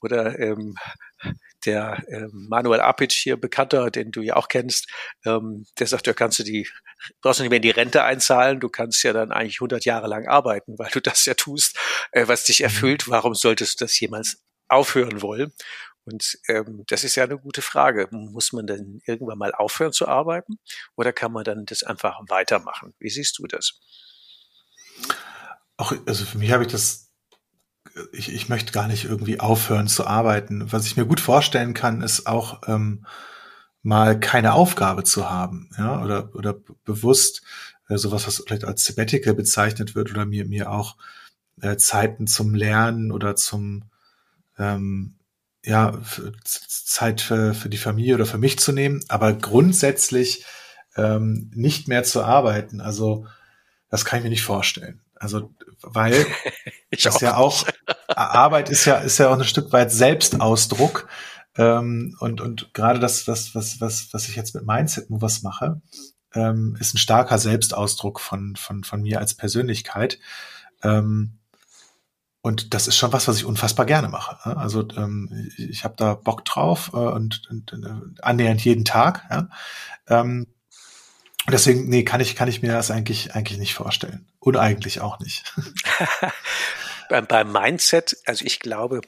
Oder 0.00 0.38
ähm, 0.38 0.76
der 1.66 2.02
ähm, 2.08 2.46
Manuel 2.48 2.80
Apic 2.80 3.12
hier, 3.12 3.36
Bekannter, 3.36 3.90
den 3.90 4.10
du 4.10 4.22
ja 4.22 4.36
auch 4.36 4.48
kennst, 4.48 4.88
ähm, 5.24 5.66
der 5.78 5.86
sagt, 5.86 6.06
ja, 6.06 6.14
kannst 6.14 6.38
du 6.38 6.42
die, 6.44 6.68
brauchst 7.20 7.40
du 7.40 7.42
nicht 7.42 7.50
mehr 7.50 7.58
in 7.58 7.62
die 7.62 7.70
Rente 7.70 8.04
einzahlen, 8.04 8.60
du 8.60 8.68
kannst 8.68 9.02
ja 9.02 9.12
dann 9.12 9.32
eigentlich 9.32 9.56
100 9.56 9.84
Jahre 9.84 10.08
lang 10.08 10.26
arbeiten, 10.26 10.78
weil 10.78 10.90
du 10.90 11.00
das 11.00 11.24
ja 11.26 11.34
tust, 11.34 11.78
äh, 12.12 12.28
was 12.28 12.44
dich 12.44 12.60
mhm. 12.60 12.64
erfüllt. 12.64 13.08
Warum 13.08 13.34
solltest 13.34 13.80
du 13.80 13.84
das 13.84 13.98
jemals 14.00 14.42
aufhören 14.68 15.22
wollen. 15.22 15.52
Und 16.04 16.38
ähm, 16.48 16.84
das 16.86 17.02
ist 17.02 17.16
ja 17.16 17.24
eine 17.24 17.38
gute 17.38 17.62
Frage. 17.62 18.08
Muss 18.12 18.52
man 18.52 18.66
denn 18.66 19.00
irgendwann 19.06 19.38
mal 19.38 19.52
aufhören 19.52 19.92
zu 19.92 20.06
arbeiten 20.06 20.58
oder 20.94 21.12
kann 21.12 21.32
man 21.32 21.44
dann 21.44 21.66
das 21.66 21.82
einfach 21.82 22.20
weitermachen? 22.28 22.94
Wie 23.00 23.10
siehst 23.10 23.38
du 23.38 23.46
das? 23.46 23.80
Auch, 25.76 25.92
also 26.06 26.24
für 26.24 26.38
mich 26.38 26.52
habe 26.52 26.64
ich 26.64 26.70
das, 26.70 27.05
ich, 28.12 28.32
ich 28.32 28.48
möchte 28.48 28.72
gar 28.72 28.88
nicht 28.88 29.04
irgendwie 29.04 29.40
aufhören 29.40 29.88
zu 29.88 30.06
arbeiten. 30.06 30.72
Was 30.72 30.86
ich 30.86 30.96
mir 30.96 31.06
gut 31.06 31.20
vorstellen 31.20 31.74
kann, 31.74 32.02
ist 32.02 32.26
auch 32.26 32.62
ähm, 32.66 33.06
mal 33.82 34.18
keine 34.18 34.54
Aufgabe 34.54 35.04
zu 35.04 35.30
haben, 35.30 35.70
ja, 35.78 36.02
oder, 36.02 36.34
oder 36.34 36.56
bewusst 36.84 37.42
äh, 37.88 37.96
sowas, 37.96 38.26
was 38.26 38.42
vielleicht 38.44 38.64
als 38.64 38.84
Sabbatical 38.84 39.34
bezeichnet 39.34 39.94
wird 39.94 40.10
oder 40.10 40.26
mir, 40.26 40.46
mir 40.46 40.70
auch 40.70 40.96
äh, 41.60 41.76
Zeiten 41.76 42.26
zum 42.26 42.54
Lernen 42.54 43.12
oder 43.12 43.36
zum 43.36 43.84
ähm, 44.58 45.14
ja, 45.64 45.98
Zeit 46.44 47.20
für, 47.20 47.52
für 47.52 47.68
die 47.68 47.76
Familie 47.76 48.14
oder 48.14 48.26
für 48.26 48.38
mich 48.38 48.58
zu 48.58 48.72
nehmen, 48.72 49.04
aber 49.08 49.32
grundsätzlich 49.32 50.44
ähm, 50.96 51.50
nicht 51.54 51.88
mehr 51.88 52.04
zu 52.04 52.22
arbeiten. 52.22 52.80
Also 52.80 53.26
das 53.88 54.04
kann 54.04 54.18
ich 54.18 54.24
mir 54.24 54.30
nicht 54.30 54.44
vorstellen. 54.44 55.00
Also 55.14 55.52
weil 55.82 56.26
das 56.90 57.20
ja 57.20 57.36
auch 57.36 57.64
Arbeit 58.08 58.70
ist 58.70 58.84
ja 58.84 58.96
ist 58.96 59.18
ja 59.18 59.28
auch 59.28 59.38
ein 59.38 59.44
Stück 59.44 59.72
weit 59.72 59.90
Selbstausdruck 59.90 61.08
ähm, 61.56 62.16
und 62.20 62.40
und 62.40 62.72
gerade 62.74 63.00
das 63.00 63.24
das 63.24 63.54
was 63.54 63.80
was 63.80 64.08
was 64.12 64.28
ich 64.28 64.36
jetzt 64.36 64.54
mit 64.54 64.66
Mindset 64.66 65.06
was 65.08 65.42
mache 65.42 65.80
ähm, 66.34 66.76
ist 66.78 66.94
ein 66.94 66.98
starker 66.98 67.38
Selbstausdruck 67.38 68.20
von 68.20 68.56
von 68.56 68.84
von 68.84 69.02
mir 69.02 69.20
als 69.20 69.34
Persönlichkeit. 69.34 70.18
Ähm, 70.82 71.38
und 72.42 72.74
das 72.74 72.86
ist 72.86 72.96
schon 72.96 73.12
was, 73.12 73.26
was 73.26 73.38
ich 73.38 73.44
unfassbar 73.44 73.86
gerne 73.86 74.08
mache. 74.08 74.48
Ne? 74.48 74.56
Also 74.56 74.86
ähm, 74.96 75.50
ich 75.56 75.82
habe 75.82 75.94
da 75.96 76.14
Bock 76.14 76.44
drauf 76.44 76.90
äh, 76.92 76.96
und, 76.96 77.42
und 77.50 77.72
äh, 77.72 78.22
annähernd 78.22 78.64
jeden 78.64 78.84
Tag. 78.84 79.24
Ja? 79.30 79.48
Ähm, 80.06 80.46
deswegen, 81.52 81.88
nee, 81.88 82.04
kann 82.04 82.20
ich, 82.20 82.36
kann 82.36 82.48
ich 82.48 82.62
mir 82.62 82.72
das 82.72 82.90
eigentlich, 82.90 83.34
eigentlich 83.34 83.58
nicht 83.58 83.74
vorstellen. 83.74 84.26
Und 84.38 84.56
eigentlich 84.56 85.00
auch 85.00 85.18
nicht. 85.18 85.52
beim, 87.08 87.26
beim 87.26 87.52
Mindset, 87.52 88.16
also 88.26 88.44
ich 88.44 88.60
glaube, 88.60 89.00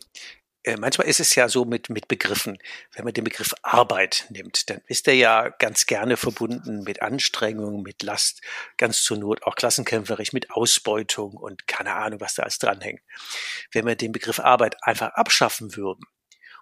äh, 0.64 0.76
manchmal 0.76 1.06
ist 1.06 1.20
es 1.20 1.34
ja 1.34 1.48
so 1.48 1.64
mit, 1.64 1.88
mit 1.88 2.08
Begriffen. 2.08 2.58
Wenn 2.92 3.04
man 3.04 3.14
den 3.14 3.24
Begriff 3.24 3.54
Arbeit 3.62 4.26
nimmt, 4.30 4.68
dann 4.68 4.80
ist 4.86 5.08
er 5.08 5.14
ja 5.14 5.48
ganz 5.48 5.86
gerne 5.86 6.16
verbunden 6.16 6.82
mit 6.82 7.00
Anstrengung, 7.00 7.82
mit 7.82 8.02
Last, 8.02 8.42
ganz 8.76 9.02
zur 9.02 9.16
Not 9.16 9.44
auch 9.44 9.54
klassenkämpferisch, 9.54 10.32
mit 10.32 10.50
Ausbeutung 10.50 11.34
und 11.34 11.66
keine 11.66 11.94
Ahnung, 11.94 12.20
was 12.20 12.34
da 12.34 12.42
alles 12.42 12.58
dranhängt. 12.58 13.00
Wenn 13.72 13.86
wir 13.86 13.96
den 13.96 14.12
Begriff 14.12 14.40
Arbeit 14.40 14.76
einfach 14.82 15.14
abschaffen 15.14 15.74
würden 15.76 16.04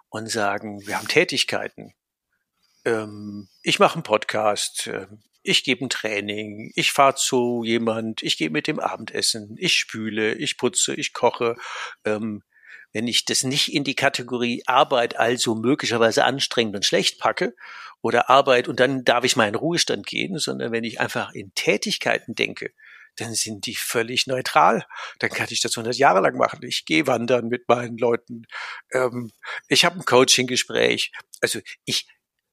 und 0.09 0.31
sagen, 0.31 0.85
wir 0.87 0.97
haben 0.97 1.07
Tätigkeiten, 1.07 1.93
ähm, 2.85 3.49
ich 3.61 3.79
mache 3.79 3.95
einen 3.95 4.03
Podcast, 4.03 4.87
äh, 4.87 5.07
ich 5.47 5.63
gebe 5.63 5.85
ein 5.85 5.89
Training, 5.89 6.71
ich 6.75 6.91
fahre 6.91 7.15
zu 7.15 7.63
jemand, 7.63 8.21
ich 8.21 8.37
gehe 8.37 8.49
mit 8.49 8.67
dem 8.67 8.79
Abendessen, 8.79 9.55
ich 9.57 9.73
spüle, 9.73 10.33
ich 10.33 10.57
putze, 10.57 10.93
ich 10.93 11.13
koche, 11.13 11.55
ähm, 12.05 12.43
wenn 12.93 13.07
ich 13.07 13.25
das 13.25 13.43
nicht 13.43 13.73
in 13.73 13.83
die 13.83 13.95
Kategorie 13.95 14.63
Arbeit 14.65 15.17
also 15.17 15.55
möglicherweise 15.55 16.25
anstrengend 16.25 16.75
und 16.75 16.85
schlecht 16.85 17.19
packe 17.19 17.55
oder 18.01 18.29
Arbeit 18.29 18.67
und 18.67 18.79
dann 18.79 19.03
darf 19.03 19.23
ich 19.23 19.35
in 19.35 19.55
Ruhestand 19.55 20.05
gehen, 20.05 20.37
sondern 20.37 20.71
wenn 20.71 20.83
ich 20.83 20.99
einfach 20.99 21.33
in 21.33 21.53
Tätigkeiten 21.53 22.35
denke, 22.35 22.71
dann 23.15 23.33
sind 23.33 23.65
die 23.65 23.75
völlig 23.75 24.27
neutral. 24.27 24.85
Dann 25.19 25.29
kann 25.31 25.47
ich 25.49 25.61
das 25.61 25.75
100 25.75 25.97
Jahre 25.97 26.21
lang 26.21 26.37
machen. 26.37 26.59
Ich 26.63 26.85
gehe 26.85 27.07
wandern 27.07 27.47
mit 27.47 27.67
meinen 27.67 27.97
Leuten. 27.97 28.43
Ähm, 28.91 29.31
ich 29.67 29.85
habe 29.85 29.97
ein 29.99 30.05
Coaching-Gespräch. 30.05 31.11
Also 31.41 31.59
ich, 31.85 32.07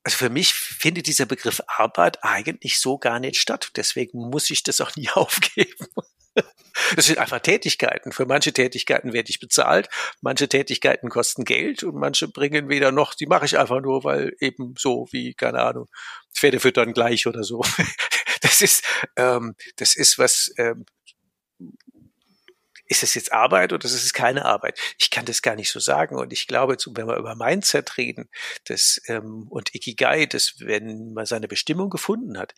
also 0.05 0.19
für 0.19 0.31
mich 0.31 0.53
findet 0.53 1.07
dieser 1.07 1.25
Begriff 1.25 1.63
Arbeit 1.67 2.23
eigentlich 2.23 2.79
so 2.79 2.99
gar 2.99 3.19
nicht 3.21 3.37
statt. 3.37 3.71
Deswegen 3.75 4.19
muss 4.19 4.51
ich 4.51 4.63
das 4.63 4.81
auch 4.81 4.95
nie 4.97 5.09
aufgeben. 5.15 5.87
Das 6.97 7.07
sind 7.07 7.19
einfach 7.19 7.41
Tätigkeiten. 7.41 8.13
Für 8.13 8.27
manche 8.27 8.53
Tätigkeiten 8.53 9.13
werde 9.13 9.31
ich 9.31 9.41
bezahlt, 9.41 9.89
manche 10.21 10.49
Tätigkeiten 10.49 11.09
kosten 11.09 11.45
Geld 11.45 11.85
und 11.85 11.95
manche 11.95 12.29
bringen 12.29 12.69
wieder 12.69 12.93
noch, 12.93 13.15
die 13.15 13.27
mache 13.27 13.47
ich 13.47 13.59
einfach 13.59 13.81
nur, 13.81 14.05
weil 14.05 14.35
eben 14.41 14.75
so 14.77 15.07
wie, 15.11 15.35
keine 15.35 15.61
Ahnung, 15.61 15.89
Pferde 16.35 16.61
füttern 16.61 16.93
gleich 16.93 17.27
oder 17.27 17.43
so. 17.43 17.63
Das 18.41 18.61
ist, 18.61 18.85
ähm, 19.17 19.55
das 19.77 19.97
ist 19.97 20.19
was, 20.19 20.53
ähm, 20.59 20.85
ist 22.87 23.03
es 23.03 23.14
jetzt 23.14 23.33
Arbeit 23.33 23.73
oder 23.73 23.85
ist 23.85 23.95
es 23.95 24.12
keine 24.12 24.45
Arbeit? 24.45 24.79
Ich 24.99 25.11
kann 25.11 25.25
das 25.25 25.43
gar 25.43 25.57
nicht 25.57 25.71
so 25.71 25.81
sagen. 25.81 26.17
Und 26.17 26.33
ich 26.33 26.47
glaube, 26.47 26.76
wenn 26.87 27.07
wir 27.07 27.17
über 27.17 27.35
Mindset 27.35 27.97
reden 27.97 28.29
das, 28.64 29.00
ähm, 29.07 29.47
und 29.49 29.75
Ikigai, 29.75 30.26
das, 30.26 30.55
wenn 30.59 31.12
man 31.14 31.26
seine 31.26 31.49
Bestimmung 31.49 31.91
gefunden 31.91 32.38
hat, 32.38 32.55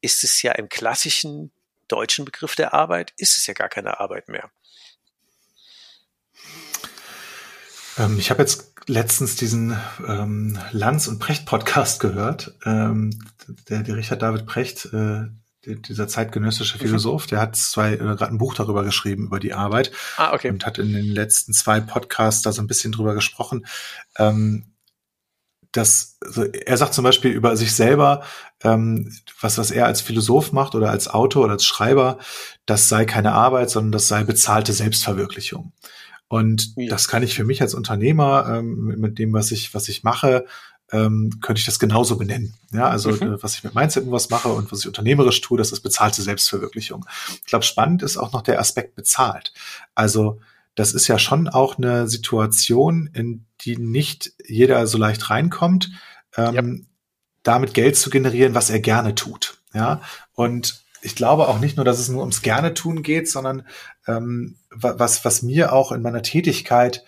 ist 0.00 0.24
es 0.24 0.42
ja 0.42 0.52
im 0.52 0.68
klassischen 0.68 1.52
deutschen 1.88 2.24
Begriff 2.24 2.54
der 2.54 2.72
Arbeit 2.72 3.12
ist 3.16 3.36
es 3.36 3.46
ja 3.46 3.54
gar 3.54 3.68
keine 3.68 4.00
Arbeit 4.00 4.28
mehr. 4.28 4.50
Ähm, 7.98 8.18
ich 8.18 8.30
habe 8.30 8.42
jetzt 8.42 8.72
letztens 8.86 9.36
diesen 9.36 9.76
ähm, 10.06 10.58
Lanz 10.72 11.08
und 11.08 11.18
Precht 11.18 11.46
Podcast 11.46 12.00
gehört. 12.00 12.54
Ähm, 12.64 13.10
der, 13.68 13.82
der 13.82 13.96
Richard 13.96 14.22
David 14.22 14.46
Precht, 14.46 14.86
äh, 14.86 15.26
dieser 15.66 16.08
zeitgenössische 16.08 16.78
mhm. 16.78 16.82
Philosoph, 16.82 17.26
der 17.26 17.40
hat 17.40 17.56
zwei 17.56 17.94
äh, 17.94 17.98
gerade 17.98 18.28
ein 18.28 18.38
Buch 18.38 18.54
darüber 18.54 18.84
geschrieben 18.84 19.26
über 19.26 19.40
die 19.40 19.52
Arbeit 19.52 19.92
ah, 20.16 20.32
okay. 20.32 20.50
und 20.50 20.64
hat 20.64 20.78
in 20.78 20.92
den 20.92 21.06
letzten 21.06 21.52
zwei 21.52 21.80
Podcasts 21.80 22.42
da 22.42 22.52
so 22.52 22.62
ein 22.62 22.66
bisschen 22.66 22.92
drüber 22.92 23.14
gesprochen. 23.14 23.66
Ähm, 24.18 24.66
dass 25.72 26.18
also 26.20 26.44
er 26.44 26.76
sagt 26.76 26.94
zum 26.94 27.04
Beispiel 27.04 27.30
über 27.30 27.56
sich 27.56 27.72
selber, 27.72 28.24
ähm, 28.62 29.12
was, 29.40 29.56
was 29.56 29.70
er 29.70 29.86
als 29.86 30.00
Philosoph 30.00 30.52
macht 30.52 30.74
oder 30.74 30.90
als 30.90 31.06
Autor 31.08 31.44
oder 31.44 31.52
als 31.52 31.64
Schreiber, 31.64 32.18
das 32.66 32.88
sei 32.88 33.04
keine 33.04 33.32
Arbeit, 33.32 33.70
sondern 33.70 33.92
das 33.92 34.08
sei 34.08 34.24
bezahlte 34.24 34.72
Selbstverwirklichung. 34.72 35.72
Und 36.28 36.72
ja. 36.76 36.88
das 36.88 37.08
kann 37.08 37.22
ich 37.22 37.34
für 37.34 37.44
mich 37.44 37.62
als 37.62 37.74
Unternehmer 37.74 38.46
ähm, 38.48 38.84
mit, 38.84 38.98
mit, 38.98 39.18
dem, 39.18 39.32
was 39.32 39.50
ich, 39.50 39.74
was 39.74 39.88
ich 39.88 40.02
mache, 40.02 40.46
ähm, 40.92 41.38
könnte 41.40 41.60
ich 41.60 41.66
das 41.66 41.78
genauso 41.78 42.16
benennen. 42.16 42.54
Ja, 42.72 42.88
also 42.88 43.10
mhm. 43.10 43.34
äh, 43.34 43.42
was 43.42 43.54
ich 43.54 43.64
mit 43.64 43.74
Mindset 43.74 44.10
was 44.10 44.30
mache 44.30 44.48
und 44.48 44.70
was 44.72 44.80
ich 44.80 44.86
unternehmerisch 44.86 45.40
tue, 45.40 45.58
das 45.58 45.72
ist 45.72 45.80
bezahlte 45.80 46.22
Selbstverwirklichung. 46.22 47.06
Ich 47.36 47.44
glaube, 47.44 47.64
spannend 47.64 48.02
ist 48.02 48.16
auch 48.16 48.32
noch 48.32 48.42
der 48.42 48.60
Aspekt 48.60 48.94
bezahlt. 48.94 49.52
Also 49.94 50.40
das 50.74 50.92
ist 50.92 51.08
ja 51.08 51.18
schon 51.18 51.48
auch 51.48 51.78
eine 51.78 52.08
Situation, 52.08 53.10
in 53.12 53.44
die 53.62 53.76
nicht 53.76 54.32
jeder 54.46 54.86
so 54.86 54.98
leicht 54.98 55.30
reinkommt, 55.30 55.90
ähm, 56.36 56.54
ja. 56.54 56.86
damit 57.42 57.74
Geld 57.74 57.96
zu 57.96 58.10
generieren, 58.10 58.54
was 58.54 58.70
er 58.70 58.80
gerne 58.80 59.14
tut. 59.14 59.58
Ja, 59.72 60.00
und 60.32 60.82
ich 61.02 61.14
glaube 61.14 61.48
auch 61.48 61.60
nicht 61.60 61.76
nur, 61.76 61.84
dass 61.84 61.98
es 61.98 62.08
nur 62.08 62.20
ums 62.20 62.42
gerne 62.42 62.74
tun 62.74 63.02
geht, 63.02 63.28
sondern 63.28 63.66
ähm, 64.06 64.56
was, 64.70 65.24
was 65.24 65.42
mir 65.42 65.72
auch 65.72 65.92
in 65.92 66.02
meiner 66.02 66.22
Tätigkeit 66.22 67.04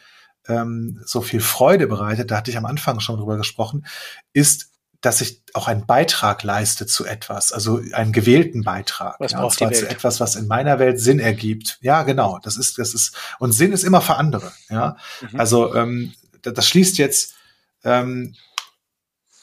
ähm, 0.49 1.01
so 1.05 1.21
viel 1.21 1.41
Freude 1.41 1.87
bereitet, 1.87 2.31
da 2.31 2.37
hatte 2.37 2.51
ich 2.51 2.57
am 2.57 2.67
Anfang 2.67 3.01
schon 3.01 3.17
drüber 3.17 3.37
gesprochen, 3.37 3.87
ist 4.33 4.73
dass 5.03 5.21
ich 5.21 5.43
auch 5.53 5.67
einen 5.67 5.85
Beitrag 5.85 6.45
leiste 6.45 6.87
zu 6.87 7.05
etwas, 7.05 7.53
also 7.53 7.81
einen 7.93 8.13
gewählten 8.13 8.63
Beitrag. 8.63 9.17
Was 9.19 9.33
ja, 9.33 9.43
und 9.43 9.53
zwar 9.53 9.73
zu 9.73 9.89
etwas, 9.89 10.21
was 10.21 10.37
in 10.37 10.47
meiner 10.47 10.79
Welt 10.79 11.01
Sinn 11.01 11.19
ergibt. 11.19 11.79
Ja, 11.83 12.05
genau. 12.05 12.39
Das 12.41 12.57
ist, 12.57 12.79
das 12.79 12.95
ist, 12.95 13.17
und 13.41 13.51
Sinn 13.51 13.73
ist 13.73 13.83
immer 13.83 14.01
für 14.01 14.15
andere. 14.15 14.53
Ja, 14.71 14.97
mhm. 15.21 15.41
also 15.41 15.75
ähm, 15.75 16.13
das, 16.43 16.55
das 16.55 16.69
schließt 16.69 16.99
jetzt, 16.99 17.35
ähm, 17.83 18.37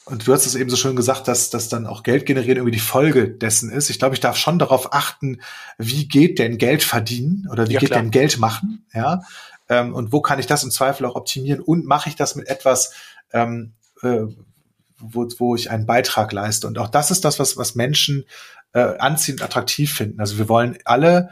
und 0.06 0.26
du 0.26 0.34
hast 0.34 0.48
es 0.48 0.56
eben 0.56 0.72
so 0.72 0.76
schön 0.76 0.96
gesagt, 0.96 1.28
dass, 1.28 1.52
dass 1.52 1.70
dann 1.70 1.86
auch 1.86 2.02
Geld 2.02 2.26
generieren 2.26 2.58
irgendwie 2.58 2.76
die 2.76 2.80
Folge 2.80 3.30
dessen 3.30 3.70
ist. 3.70 3.92
Ich 3.92 4.00
glaube, 4.00 4.16
ich 4.16 4.22
darf 4.22 4.38
schon 4.38 4.58
darauf 4.58 4.92
achten, 4.92 5.42
wie 5.78 6.08
geht 6.08 6.40
denn 6.40 6.58
Geld 6.58 6.84
verdienen 6.84 7.48
oder 7.52 7.68
wie 7.68 7.74
ja, 7.74 7.80
geht 7.80 7.90
klar. 7.90 8.02
denn 8.02 8.10
Geld 8.10 8.40
machen, 8.40 8.88
ja, 8.92 9.22
ähm, 9.70 9.94
und 9.94 10.12
wo 10.12 10.22
kann 10.22 10.40
ich 10.40 10.48
das 10.48 10.64
im 10.64 10.72
Zweifel 10.72 11.06
auch 11.06 11.16
optimieren 11.16 11.62
und 11.62 11.86
mache 11.86 12.10
ich 12.10 12.16
das 12.16 12.36
mit 12.36 12.48
etwas, 12.48 12.94
ähm, 13.32 13.74
äh, 14.02 14.24
wo, 14.98 15.28
wo 15.38 15.56
ich 15.56 15.72
einen 15.72 15.86
Beitrag 15.86 16.34
leiste. 16.34 16.68
Und 16.68 16.78
auch 16.78 16.90
das 16.90 17.12
ist 17.12 17.24
das, 17.24 17.40
was, 17.40 17.56
was 17.56 17.76
Menschen 17.76 18.26
äh, 18.74 18.98
anziehend 18.98 19.42
attraktiv 19.42 19.94
finden. 19.94 20.20
Also 20.20 20.38
wir 20.38 20.50
wollen 20.50 20.78
alle 20.86 21.30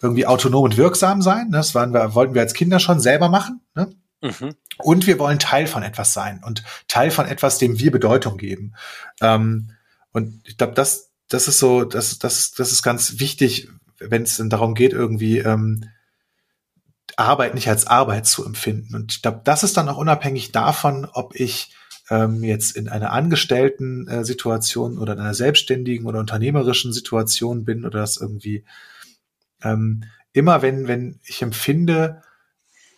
irgendwie 0.00 0.26
autonom 0.26 0.64
und 0.64 0.76
wirksam 0.76 1.20
sein. 1.20 1.48
Ne? 1.48 1.58
Das 1.58 1.74
waren 1.74 1.92
wir, 1.92 2.14
wollten 2.14 2.34
wir 2.34 2.42
als 2.42 2.54
Kinder 2.54 2.80
schon 2.80 3.00
selber 3.00 3.28
machen. 3.28 3.60
Ne? 3.74 3.90
Mhm. 4.22 4.54
Und 4.78 5.06
wir 5.06 5.18
wollen 5.18 5.38
Teil 5.38 5.66
von 5.66 5.82
etwas 5.82 6.14
sein 6.14 6.42
und 6.44 6.62
Teil 6.88 7.10
von 7.10 7.26
etwas, 7.26 7.58
dem 7.58 7.78
wir 7.78 7.90
Bedeutung 7.90 8.38
geben. 8.38 8.74
Ähm, 9.20 9.72
und 10.12 10.40
ich 10.46 10.56
glaube, 10.56 10.74
das, 10.74 11.10
das 11.28 11.48
ist 11.48 11.58
so, 11.58 11.84
das, 11.84 12.18
das, 12.18 12.52
das 12.52 12.72
ist 12.72 12.82
ganz 12.82 13.20
wichtig, 13.20 13.68
wenn 13.98 14.22
es 14.22 14.42
darum 14.42 14.74
geht, 14.74 14.92
irgendwie 14.92 15.38
ähm, 15.38 15.84
Arbeit 17.20 17.54
nicht 17.54 17.68
als 17.68 17.86
Arbeit 17.86 18.26
zu 18.26 18.44
empfinden. 18.44 18.94
Und 18.94 19.12
ich 19.12 19.22
glaube, 19.22 19.40
das 19.44 19.62
ist 19.62 19.76
dann 19.76 19.88
auch 19.88 19.98
unabhängig 19.98 20.52
davon, 20.52 21.06
ob 21.12 21.34
ich 21.34 21.74
ähm, 22.10 22.42
jetzt 22.42 22.76
in 22.76 22.88
einer 22.88 23.12
angestellten 23.12 24.08
äh, 24.08 24.24
Situation 24.24 24.98
oder 24.98 25.12
in 25.12 25.20
einer 25.20 25.34
selbstständigen 25.34 26.06
oder 26.06 26.18
unternehmerischen 26.18 26.92
Situation 26.92 27.64
bin 27.64 27.84
oder 27.84 28.00
das 28.00 28.16
irgendwie 28.16 28.64
ähm, 29.62 30.04
immer 30.32 30.62
wenn, 30.62 30.88
wenn 30.88 31.20
ich 31.24 31.42
empfinde, 31.42 32.22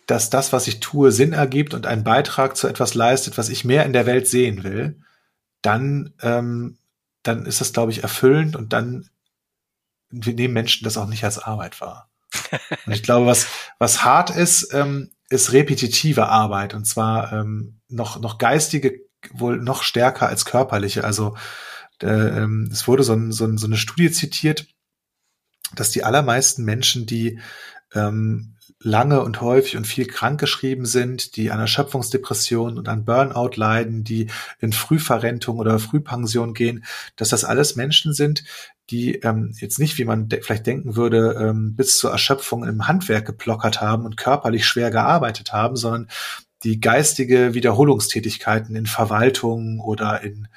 dass 0.07 0.29
das, 0.29 0.51
was 0.51 0.67
ich 0.67 0.79
tue, 0.79 1.11
Sinn 1.11 1.33
ergibt 1.33 1.73
und 1.73 1.85
einen 1.85 2.03
Beitrag 2.03 2.57
zu 2.57 2.67
etwas 2.67 2.93
leistet, 2.93 3.37
was 3.37 3.49
ich 3.49 3.65
mehr 3.65 3.85
in 3.85 3.93
der 3.93 4.05
Welt 4.05 4.27
sehen 4.27 4.63
will, 4.63 4.99
dann, 5.61 6.13
ähm, 6.21 6.77
dann 7.23 7.45
ist 7.45 7.61
das, 7.61 7.73
glaube 7.73 7.91
ich, 7.91 8.03
erfüllend 8.03 8.55
und 8.55 8.73
dann 8.73 9.09
nehmen 10.11 10.53
Menschen 10.53 10.83
das 10.83 10.97
auch 10.97 11.07
nicht 11.07 11.23
als 11.23 11.39
Arbeit 11.39 11.79
wahr. 11.81 12.09
Und 12.85 12.93
ich 12.93 13.03
glaube, 13.03 13.25
was, 13.25 13.47
was 13.79 14.03
hart 14.03 14.29
ist, 14.29 14.73
ähm, 14.73 15.11
ist 15.29 15.51
repetitive 15.51 16.27
Arbeit 16.27 16.73
und 16.73 16.85
zwar 16.85 17.33
ähm, 17.33 17.79
noch, 17.89 18.19
noch 18.19 18.37
geistige, 18.37 19.01
wohl 19.31 19.57
noch 19.57 19.83
stärker 19.83 20.27
als 20.27 20.45
körperliche. 20.45 21.03
Also 21.03 21.35
äh, 22.01 22.07
ähm, 22.07 22.69
es 22.71 22.87
wurde 22.87 23.03
so, 23.03 23.13
ein, 23.13 23.31
so, 23.31 23.45
ein, 23.45 23.57
so 23.57 23.67
eine 23.67 23.77
Studie 23.77 24.11
zitiert, 24.11 24.67
dass 25.75 25.91
die 25.91 26.03
allermeisten 26.03 26.63
Menschen, 26.63 27.05
die 27.05 27.39
ähm, 27.93 28.52
lange 28.83 29.21
und 29.21 29.41
häufig 29.41 29.77
und 29.77 29.87
viel 29.87 30.05
krankgeschrieben 30.05 30.85
sind, 30.85 31.35
die 31.37 31.51
an 31.51 31.59
Erschöpfungsdepression 31.59 32.77
und 32.77 32.89
an 32.89 33.05
Burnout 33.05 33.51
leiden, 33.55 34.03
die 34.03 34.27
in 34.59 34.73
Frühverrentung 34.73 35.57
oder 35.57 35.79
Frühpension 35.79 36.53
gehen, 36.53 36.83
dass 37.15 37.29
das 37.29 37.45
alles 37.45 37.75
Menschen 37.75 38.13
sind, 38.13 38.43
die 38.89 39.15
ähm, 39.15 39.55
jetzt 39.57 39.79
nicht, 39.79 39.97
wie 39.97 40.05
man 40.05 40.27
de 40.27 40.41
vielleicht 40.41 40.67
denken 40.67 40.95
würde, 40.97 41.37
ähm, 41.39 41.75
bis 41.75 41.97
zur 41.97 42.11
Erschöpfung 42.11 42.65
im 42.65 42.87
Handwerk 42.87 43.25
geplockert 43.25 43.81
haben 43.81 44.05
und 44.05 44.17
körperlich 44.17 44.65
schwer 44.65 44.91
gearbeitet 44.91 45.53
haben, 45.53 45.77
sondern 45.77 46.09
die 46.63 46.79
geistige 46.79 47.53
Wiederholungstätigkeiten 47.53 48.75
in 48.75 48.85
Verwaltung 48.85 49.79
oder 49.79 50.21
in 50.21 50.47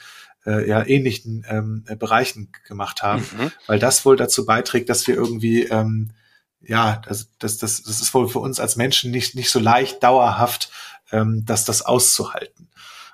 äh, 0.45 0.69
ja, 0.69 0.85
ähnlichen 0.85 1.45
ähm, 1.49 1.85
Bereichen 1.99 2.51
gemacht 2.67 3.03
haben, 3.03 3.23
mhm. 3.23 3.53
weil 3.67 3.79
das 3.79 4.05
wohl 4.05 4.17
dazu 4.17 4.47
beiträgt, 4.47 4.89
dass 4.89 5.07
wir 5.07 5.15
irgendwie 5.15 5.65
ähm, 5.65 6.11
ja, 6.67 7.03
das, 7.07 7.31
das, 7.39 7.59
das, 7.59 7.83
das 7.83 8.01
ist 8.01 8.13
wohl 8.15 8.29
für 8.29 8.41
uns 8.41 8.61
als 8.61 8.77
Menschen 8.77 9.11
nicht, 9.11 9.35
nicht 9.35 9.51
so 9.51 9.59
leicht 9.59 10.03
dauerhaft, 10.03 10.71
ähm, 11.13 11.45
dass 11.45 11.65
das 11.65 11.83
auszuhalten. 11.83 12.69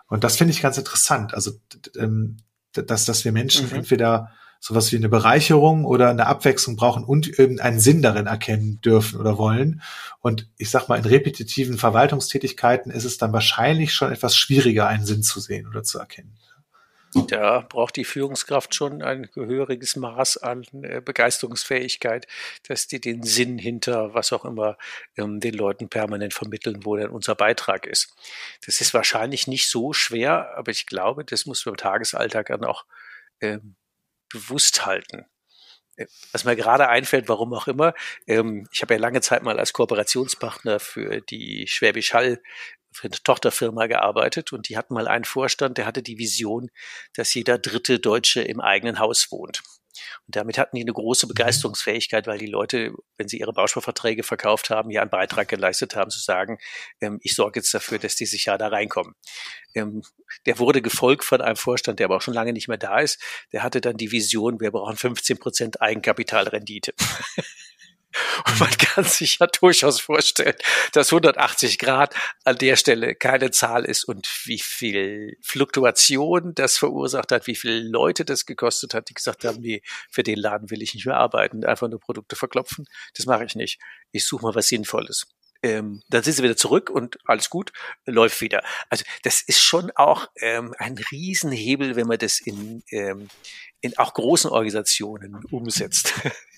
Und 0.09 0.25
das 0.25 0.37
finde 0.37 0.53
ich 0.53 0.63
ganz 0.63 0.79
interessant. 0.79 1.35
Also, 1.35 1.53
ähm, 1.97 2.39
dass, 2.73 3.05
dass 3.05 3.25
wir 3.25 3.33
Menschen 3.33 3.69
mhm. 3.69 3.77
entweder 3.77 4.31
sowas 4.61 4.93
wie 4.93 4.97
eine 4.97 5.09
Bereicherung 5.09 5.85
oder 5.85 6.11
eine 6.11 6.27
Abwechslung 6.27 6.77
brauchen 6.77 7.03
und 7.03 7.27
irgendeinen 7.39 7.81
Sinn 7.81 8.01
darin 8.01 8.27
erkennen 8.27 8.81
dürfen 8.81 9.19
oder 9.19 9.37
wollen. 9.37 9.83
Und 10.21 10.49
ich 10.57 10.71
sag 10.71 10.89
mal, 10.89 10.99
in 10.99 11.05
repetitiven 11.05 11.79
Verwaltungstätigkeiten 11.79 12.93
ist 12.93 13.05
es 13.05 13.19
dann 13.19 13.33
wahrscheinlich 13.33 13.93
schon 13.93 14.13
etwas 14.13 14.37
schwieriger, 14.37 14.87
einen 14.87 15.05
Sinn 15.05 15.25
zu 15.25 15.41
sehen 15.41 15.67
oder 15.67 15.83
zu 15.83 15.99
erkennen. 15.99 16.37
Da 17.15 17.61
braucht 17.69 17.97
die 17.97 18.05
Führungskraft 18.05 18.75
schon 18.75 19.03
ein 19.03 19.29
gehöriges 19.35 19.97
Maß 19.97 20.39
an 20.39 20.65
äh, 20.83 21.03
Begeisterungsfähigkeit, 21.03 22.27
dass 22.69 22.87
die 22.87 23.01
den 23.01 23.23
Sinn 23.23 23.59
hinter 23.59 24.15
was 24.15 24.33
auch 24.33 24.47
immer 24.47 24.79
ähm, 25.19 25.39
den 25.39 25.53
Leuten 25.53 25.91
permanent 25.91 26.33
vermitteln, 26.33 26.87
wo 26.87 26.97
denn 26.97 27.11
unser 27.11 27.35
Beitrag 27.35 27.87
ist. 27.87 28.15
Das 28.65 28.81
ist 28.81 28.95
wahrscheinlich 28.95 29.47
nicht 29.47 29.69
so 29.69 29.93
schwer, 29.93 30.57
aber 30.57 30.71
ich 30.71 30.87
glaube, 30.87 31.25
das 31.25 31.45
muss 31.45 31.67
man 31.67 31.75
im 31.75 31.79
Tagesalltag 31.79 32.47
dann 32.47 32.65
auch 32.65 32.87
ähm, 33.43 33.77
bewusst 34.31 34.87
halten. 34.87 35.27
Äh, 35.97 36.07
was 36.33 36.45
mir 36.45 36.57
gerade 36.57 36.89
einfällt, 36.89 37.29
warum 37.29 37.53
auch 37.53 37.69
immer, 37.69 37.93
ähm, 38.27 38.67
ich 38.73 38.81
habe 38.81 38.95
ja 38.95 39.01
lange 39.01 39.21
Zeit 39.21 39.43
mal 39.43 39.59
als 39.59 39.75
Kooperationspartner 39.75 40.81
für 40.81 41.21
die 41.21 41.67
Schwäbisch 41.67 42.15
Hall 42.15 42.41
für 42.93 43.09
eine 43.09 43.17
Tochterfirma 43.23 43.87
gearbeitet 43.87 44.53
und 44.53 44.69
die 44.69 44.77
hatten 44.77 44.95
mal 44.95 45.09
einen 45.09 45.25
Vorstand, 45.25 45.79
der 45.79 45.87
hatte 45.87 46.03
die 46.03 46.19
Vision, 46.19 46.71
dass 47.15 47.35
jeder 47.35 47.59
dritte 47.59 47.99
Deutsche 47.99 48.43
im 48.43 48.61
eigenen 48.61 48.99
Haus 48.99 49.31
wohnt. 49.31 49.63
Und 50.27 50.37
damit 50.37 50.59
hatten 50.59 50.77
die 50.77 50.83
eine 50.83 50.93
große 50.93 51.27
Begeisterungsfähigkeit, 51.27 52.27
weil 52.27 52.39
die 52.39 52.47
Leute, 52.47 52.93
wenn 53.17 53.29
sie 53.29 53.39
ihre 53.39 53.53
Bausparverträge 53.53 54.23
verkauft 54.23 54.71
haben, 54.71 54.91
ja 54.91 55.03
einen 55.03 55.11
Beitrag 55.11 55.49
geleistet 55.49 55.97
haben, 55.97 56.11
zu 56.11 56.21
sagen, 56.21 56.59
ähm, 57.01 57.19
ich 57.23 57.35
sorge 57.35 57.61
jetzt 57.61 57.75
dafür, 57.75 57.99
dass 57.99 58.17
die 58.17 58.27
sicher 58.27 58.57
da 58.59 58.69
reinkommen. 58.69 59.15
Ähm, 59.75 60.03
der 60.47 60.59
wurde 60.59 60.83
gefolgt 60.83 61.25
von 61.25 61.41
einem 61.41 61.57
Vorstand, 61.57 61.99
der 61.99 62.07
aber 62.07 62.17
auch 62.17 62.23
schon 62.23 62.35
lange 62.35 62.53
nicht 62.53 62.69
mehr 62.69 62.79
da 62.79 63.01
ist. 63.01 63.23
Der 63.53 63.63
hatte 63.63 63.81
dann 63.81 63.97
die 63.97 64.13
Vision, 64.13 64.61
wir 64.61 64.71
brauchen 64.71 64.97
15 64.97 65.39
Prozent 65.39 65.81
Eigenkapitalrendite. 65.83 66.95
Und 68.47 68.61
man 68.61 68.71
kann 68.71 69.05
sich 69.05 69.39
ja 69.39 69.47
durchaus 69.47 70.01
vorstellen, 70.01 70.55
dass 70.93 71.13
180 71.13 71.79
Grad 71.79 72.15
an 72.45 72.59
der 72.59 72.77
Stelle 72.77 73.15
keine 73.15 73.51
Zahl 73.51 73.85
ist 73.85 74.05
und 74.05 74.29
wie 74.45 74.59
viel 74.59 75.37
Fluktuation 75.43 76.55
das 76.55 76.79
verursacht 76.79 77.33
hat, 77.33 77.47
wie 77.47 77.57
viele 77.57 77.81
Leute 77.81 78.25
das 78.25 78.47
gekostet 78.47 78.95
hat, 78.95 79.09
die 79.09 79.15
gesagt 79.15 79.45
haben, 79.45 79.61
nee, 79.61 79.83
für 80.11 80.23
den 80.23 80.39
Laden 80.39 80.71
will 80.71 80.83
ich 80.83 80.95
nicht 80.95 81.07
mehr 81.07 81.17
arbeiten, 81.17 81.65
einfach 81.65 81.89
nur 81.89 82.01
Produkte 82.01 82.37
verklopfen. 82.37 82.87
Das 83.17 83.27
mache 83.27 83.45
ich 83.45 83.55
nicht. 83.55 83.81
Ich 84.11 84.27
suche 84.27 84.43
mal 84.43 84.55
was 84.55 84.69
Sinnvolles. 84.69 85.27
Ähm, 85.65 86.03
dann 86.09 86.25
sind 86.25 86.35
sie 86.35 86.43
wieder 86.43 86.57
zurück 86.57 86.91
und 86.91 87.19
alles 87.25 87.49
gut, 87.49 87.73
läuft 88.05 88.41
wieder. 88.41 88.65
Also 88.91 89.05
das 89.23 89.43
ist 89.43 89.61
schon 89.61 89.93
auch 89.95 90.29
ähm, 90.41 90.75
ein 90.79 90.99
Riesenhebel, 91.13 91.95
wenn 91.95 92.09
man 92.09 92.19
das 92.19 92.41
in, 92.41 92.83
ähm, 92.91 93.29
in 93.81 93.97
auch 93.97 94.13
großen 94.13 94.51
Organisationen 94.51 95.45
umsetzt. 95.51 96.15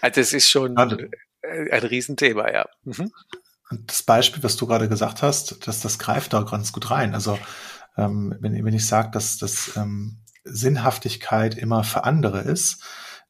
Also 0.00 0.20
es 0.20 0.32
ist 0.32 0.48
schon 0.48 0.76
ein 0.76 1.08
Riesenthema, 1.42 2.50
ja. 2.50 2.66
Mhm. 2.84 3.12
Das 3.86 4.02
Beispiel, 4.02 4.42
was 4.42 4.56
du 4.56 4.66
gerade 4.66 4.88
gesagt 4.88 5.22
hast, 5.22 5.66
das, 5.66 5.80
das 5.80 5.98
greift 5.98 6.32
da 6.32 6.42
ganz 6.42 6.72
gut 6.72 6.90
rein. 6.90 7.14
Also 7.14 7.38
ähm, 7.96 8.34
wenn, 8.40 8.64
wenn 8.64 8.74
ich 8.74 8.86
sage, 8.86 9.10
dass, 9.12 9.38
dass 9.38 9.76
ähm, 9.76 10.18
Sinnhaftigkeit 10.44 11.56
immer 11.56 11.84
für 11.84 12.04
andere 12.04 12.40
ist, 12.40 12.82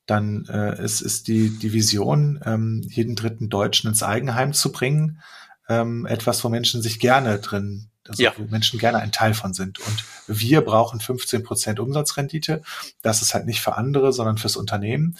dann 0.06 0.46
äh, 0.46 0.82
ist, 0.82 1.02
ist 1.02 1.28
die, 1.28 1.50
die 1.50 1.72
Vision, 1.72 2.40
ähm, 2.44 2.82
jeden 2.88 3.16
dritten 3.16 3.48
Deutschen 3.48 3.88
ins 3.88 4.02
Eigenheim 4.02 4.52
zu 4.52 4.72
bringen, 4.72 5.20
ähm, 5.68 6.06
etwas, 6.06 6.42
wo 6.42 6.48
Menschen 6.48 6.82
sich 6.82 6.98
gerne 6.98 7.38
drin, 7.38 7.90
also 8.08 8.22
ja. 8.22 8.32
wo 8.36 8.44
Menschen 8.44 8.80
gerne 8.80 8.98
ein 8.98 9.12
Teil 9.12 9.34
von 9.34 9.54
sind. 9.54 9.78
Und 9.78 10.04
wir 10.26 10.62
brauchen 10.62 11.00
15 11.00 11.44
Prozent 11.44 11.78
Umsatzrendite. 11.78 12.62
Das 13.02 13.22
ist 13.22 13.34
halt 13.34 13.46
nicht 13.46 13.60
für 13.60 13.76
andere, 13.76 14.12
sondern 14.12 14.38
fürs 14.38 14.56
Unternehmen. 14.56 15.16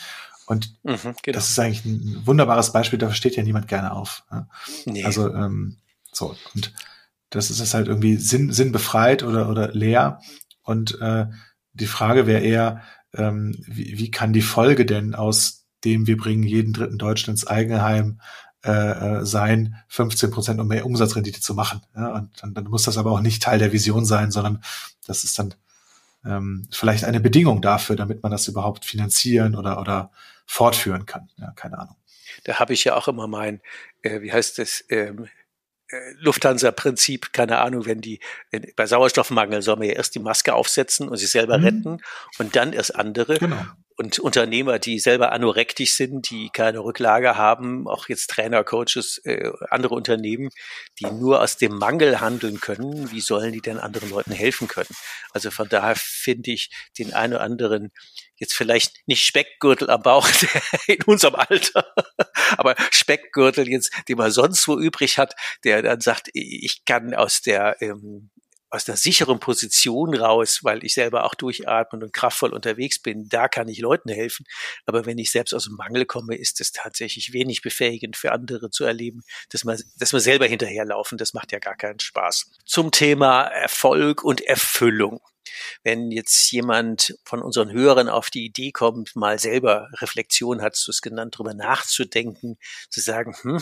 Und 0.51 0.75
mhm, 0.83 1.15
genau. 1.23 1.37
das 1.37 1.49
ist 1.49 1.61
eigentlich 1.61 1.85
ein 1.85 2.27
wunderbares 2.27 2.73
Beispiel, 2.73 2.99
da 2.99 3.13
steht 3.13 3.37
ja 3.37 3.45
niemand 3.45 3.69
gerne 3.69 3.93
auf. 3.93 4.25
Nee. 4.85 5.05
Also 5.05 5.33
ähm, 5.33 5.77
so, 6.11 6.35
und 6.57 6.75
das 7.31 7.51
ist 7.51 7.61
es 7.61 7.73
halt 7.73 7.87
irgendwie 7.87 8.17
sinn, 8.17 8.51
sinnbefreit 8.51 9.23
oder, 9.23 9.49
oder 9.49 9.69
leer. 9.69 10.21
Und 10.65 11.01
äh, 11.01 11.27
die 11.73 11.87
Frage 11.87 12.27
wäre 12.27 12.43
eher, 12.43 12.83
ähm, 13.15 13.55
wie, 13.65 13.97
wie 13.97 14.11
kann 14.11 14.33
die 14.33 14.43
Folge 14.43 14.85
denn 14.85 15.15
aus 15.15 15.67
dem 15.85 16.09
wir 16.09 16.17
bringen 16.17 16.43
jeden 16.43 16.73
dritten 16.73 16.99
Deutschen 16.99 17.31
ins 17.31 17.47
Eigenheim 17.47 18.21
äh, 18.65 19.21
äh 19.21 19.25
sein, 19.25 19.77
15 19.87 20.33
Prozent 20.33 20.59
um 20.59 20.67
mehr 20.67 20.85
Umsatzrendite 20.85 21.41
zu 21.41 21.55
machen. 21.55 21.83
Ja? 21.95 22.09
Und 22.09 22.43
dann, 22.43 22.55
dann 22.55 22.65
muss 22.65 22.83
das 22.83 22.99
aber 22.99 23.13
auch 23.13 23.21
nicht 23.21 23.41
Teil 23.41 23.61
der 23.61 23.73
Vision 23.73 24.05
sein, 24.05 24.33
sondern 24.33 24.65
das 25.07 25.23
ist 25.23 25.39
dann 25.39 25.55
ähm, 26.25 26.69
vielleicht 26.71 27.05
eine 27.05 27.21
Bedingung 27.21 27.63
dafür, 27.63 27.97
damit 27.97 28.23
man 28.23 28.33
das 28.33 28.49
überhaupt 28.49 28.85
finanzieren 28.85 29.57
oder, 29.57 29.81
oder 29.81 30.11
fortführen 30.47 31.07
kann. 31.07 31.31
Ja, 31.37 31.53
keine 31.53 31.79
Ahnung. 31.79 31.97
Da 32.45 32.59
habe 32.59 32.73
ich 32.73 32.85
ja 32.85 32.97
auch 32.97 33.09
immer 33.09 33.27
mein, 33.27 33.61
äh, 34.03 34.21
wie 34.21 34.33
heißt 34.33 34.59
das, 34.59 34.85
ähm, 34.89 35.29
äh, 35.89 35.97
Lufthansa-Prinzip, 36.19 37.33
keine 37.33 37.59
Ahnung, 37.59 37.87
wenn 37.87 38.01
die, 38.01 38.21
bei 38.77 38.87
Sauerstoffmangel 38.87 39.63
soll 39.63 39.77
man 39.77 39.89
ja 39.89 39.95
erst 39.95 40.15
die 40.15 40.21
Maske 40.21 40.55
aufsetzen 40.55 41.09
und 41.09 41.17
sich 41.17 41.31
selber 41.31 41.59
mhm. 41.59 41.65
retten 41.65 41.99
und 42.39 42.55
dann 42.57 42.73
erst 42.73 42.95
andere. 42.95 43.39
Genau 43.39 43.67
und 44.01 44.19
Unternehmer, 44.19 44.79
die 44.79 44.99
selber 44.99 45.31
anorektisch 45.33 45.95
sind, 45.95 46.31
die 46.31 46.49
keine 46.49 46.79
Rücklage 46.79 47.37
haben, 47.37 47.87
auch 47.87 48.09
jetzt 48.09 48.31
Trainer, 48.31 48.65
Coaches, 48.65 49.19
äh, 49.25 49.53
andere 49.69 49.95
Unternehmen, 49.95 50.49
die 50.99 51.05
nur 51.05 51.43
aus 51.43 51.59
dem 51.59 51.77
Mangel 51.77 52.19
handeln 52.19 52.61
können, 52.61 53.11
wie 53.11 53.21
sollen 53.21 53.53
die 53.53 53.61
denn 53.61 53.79
anderen 53.79 54.09
Leuten 54.09 54.33
helfen 54.33 54.69
können? 54.69 54.89
Also 55.33 55.51
von 55.51 55.69
daher 55.69 55.97
finde 55.97 56.51
ich 56.51 56.71
den 56.99 57.13
einen 57.13 57.35
oder 57.35 57.43
anderen 57.43 57.93
jetzt 58.37 58.55
vielleicht 58.55 59.07
nicht 59.07 59.27
Speckgürtel 59.27 59.91
am 59.91 60.01
Bauch 60.01 60.27
in 60.87 61.03
unserem 61.03 61.35
Alter, 61.35 61.85
aber 62.57 62.77
Speckgürtel 62.91 63.69
jetzt, 63.69 63.93
den 64.09 64.17
man 64.17 64.31
sonst 64.31 64.67
wo 64.67 64.79
übrig 64.79 65.19
hat, 65.19 65.35
der 65.63 65.83
dann 65.83 66.01
sagt, 66.01 66.31
ich 66.33 66.87
kann 66.87 67.13
aus 67.13 67.43
der 67.43 67.77
ähm, 67.83 68.31
aus 68.71 68.89
einer 68.89 68.97
sicheren 68.97 69.41
Position 69.41 70.15
raus, 70.15 70.61
weil 70.63 70.85
ich 70.85 70.95
selber 70.95 71.25
auch 71.25 71.35
durchatmen 71.35 72.03
und 72.05 72.13
kraftvoll 72.13 72.55
unterwegs 72.55 73.01
bin, 73.01 73.29
da 73.29 73.49
kann 73.49 73.69
ich 73.69 73.81
Leuten 73.81 74.09
helfen. 74.09 74.47
Aber 74.87 75.07
wenn 75.07 75.19
ich 75.19 75.33
selbst 75.33 75.53
aus 75.53 75.65
dem 75.65 75.75
Mangel 75.75 76.07
komme, 76.07 76.37
ist 76.37 76.61
es 76.61 76.71
tatsächlich 76.71 77.33
wenig 77.33 77.63
befähigend 77.63 78.17
für 78.17 78.33
andere 78.33 78.71
zu 78.71 78.85
erleben, 78.85 79.23
dass 79.51 79.65
man, 79.65 79.81
dass 79.97 80.13
man 80.13 80.21
selber 80.21 80.47
hinterherlaufen. 80.47 81.19
Das 81.19 81.35
macht 81.35 81.53
ja 81.53 81.59
gar 81.59 81.77
keinen 81.77 82.01
Spaß. 82.01 82.51
Zum 82.65 82.93
Thema 82.93 83.43
Erfolg 83.43 84.23
und 84.23 84.41
Erfüllung. 84.41 85.21
Wenn 85.83 86.13
jetzt 86.13 86.53
jemand 86.53 87.19
von 87.25 87.43
unseren 87.43 87.73
Hörern 87.73 88.09
auf 88.09 88.31
die 88.31 88.45
Idee 88.45 88.71
kommt, 88.71 89.17
mal 89.17 89.39
selber 89.41 89.89
Reflexion, 89.95 90.63
hast 90.63 90.87
du 90.87 90.93
es 90.93 91.03
genannt, 91.03 91.35
darüber 91.35 91.55
nachzudenken, 91.55 92.57
zu 92.89 93.01
sagen, 93.01 93.35
hm, 93.41 93.61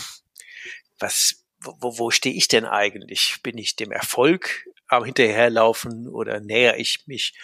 was, 0.99 1.45
wo, 1.61 1.99
wo 1.99 2.11
stehe 2.11 2.35
ich 2.35 2.49
denn 2.49 2.67
eigentlich? 2.67 3.39
Bin 3.43 3.57
ich 3.57 3.77
dem 3.77 3.91
Erfolg 3.91 4.68
am 4.89 5.05
hinterherlaufen 5.05 6.09
oder 6.09 6.41
näher 6.41 6.79
ich 6.79 7.05
mich 7.07 7.35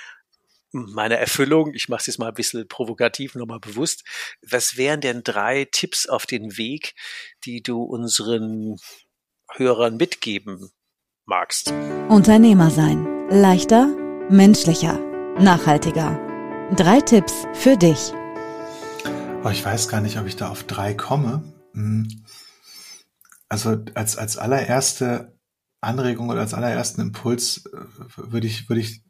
meiner 0.72 1.16
Erfüllung? 1.16 1.72
Ich 1.74 1.88
mache 1.88 2.00
es 2.00 2.06
jetzt 2.06 2.18
mal 2.18 2.28
ein 2.28 2.34
bisschen 2.34 2.66
provokativ, 2.66 3.34
nochmal 3.34 3.60
bewusst. 3.60 4.04
Was 4.42 4.76
wären 4.76 5.00
denn 5.00 5.22
drei 5.22 5.66
Tipps 5.70 6.06
auf 6.06 6.26
den 6.26 6.56
Weg, 6.56 6.94
die 7.44 7.62
du 7.62 7.82
unseren 7.82 8.76
Hörern 9.52 9.96
mitgeben 9.96 10.70
magst? 11.26 11.70
Unternehmer 12.08 12.70
sein. 12.70 13.28
Leichter, 13.30 13.86
menschlicher, 14.28 14.98
nachhaltiger. 15.38 16.20
Drei 16.76 17.00
Tipps 17.00 17.44
für 17.52 17.76
dich. 17.76 18.12
Oh, 19.44 19.50
ich 19.50 19.64
weiß 19.64 19.88
gar 19.88 20.00
nicht, 20.00 20.18
ob 20.18 20.26
ich 20.26 20.36
da 20.36 20.48
auf 20.48 20.64
drei 20.64 20.94
komme. 20.94 21.44
Hm. 21.74 22.24
Also 23.48 23.84
als, 23.94 24.16
als 24.16 24.38
allererste 24.38 25.33
Anregung 25.84 26.28
oder 26.28 26.40
als 26.40 26.54
allerersten 26.54 27.00
Impuls 27.00 27.64
äh, 27.66 27.78
würde 28.16 28.46
ich, 28.46 28.68
würde 28.68 28.80
ich 28.80 29.02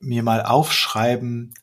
mir 0.00 0.22
mal 0.22 0.42
aufschreiben, 0.42 1.54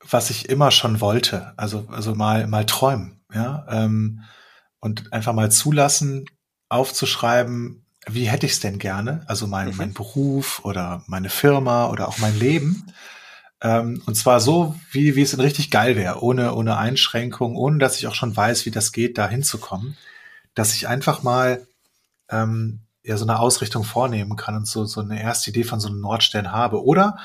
was 0.00 0.30
ich 0.30 0.48
immer 0.48 0.70
schon 0.70 1.00
wollte. 1.00 1.52
Also, 1.56 1.86
also 1.90 2.14
mal, 2.14 2.46
mal 2.46 2.66
träumen, 2.66 3.20
ja. 3.32 3.66
Ähm, 3.68 4.22
und 4.80 5.12
einfach 5.12 5.32
mal 5.32 5.50
zulassen, 5.50 6.24
aufzuschreiben, 6.68 7.84
wie 8.06 8.28
hätte 8.28 8.46
ich 8.46 8.52
es 8.52 8.60
denn 8.60 8.78
gerne? 8.78 9.22
Also 9.26 9.46
mein, 9.46 9.70
mhm. 9.70 9.76
mein 9.76 9.94
Beruf 9.94 10.64
oder 10.64 11.02
meine 11.06 11.30
Firma 11.30 11.88
oder 11.88 12.08
auch 12.08 12.18
mein 12.18 12.38
Leben. 12.38 12.92
Ähm, 13.60 14.02
und 14.06 14.14
zwar 14.14 14.40
so, 14.40 14.78
wie, 14.92 15.16
wie 15.16 15.22
es 15.22 15.32
denn 15.32 15.40
richtig 15.40 15.70
geil 15.70 15.96
wäre, 15.96 16.22
ohne, 16.22 16.54
ohne 16.54 16.76
Einschränkung, 16.78 17.56
ohne 17.56 17.78
dass 17.78 17.98
ich 17.98 18.06
auch 18.06 18.14
schon 18.14 18.36
weiß, 18.36 18.66
wie 18.66 18.70
das 18.70 18.92
geht, 18.92 19.18
da 19.18 19.28
hinzukommen. 19.28 19.96
Dass 20.54 20.74
ich 20.74 20.88
einfach 20.88 21.22
mal 21.22 21.66
ähm, 22.30 22.80
ja 23.02 23.16
so 23.16 23.24
eine 23.24 23.38
Ausrichtung 23.38 23.84
vornehmen 23.84 24.36
kann 24.36 24.56
und 24.56 24.66
so, 24.66 24.84
so 24.84 25.00
eine 25.00 25.20
erste 25.22 25.50
Idee 25.50 25.64
von 25.64 25.80
so 25.80 25.88
einem 25.88 26.00
Nordstern 26.00 26.52
habe. 26.52 26.84
Oder 26.84 27.18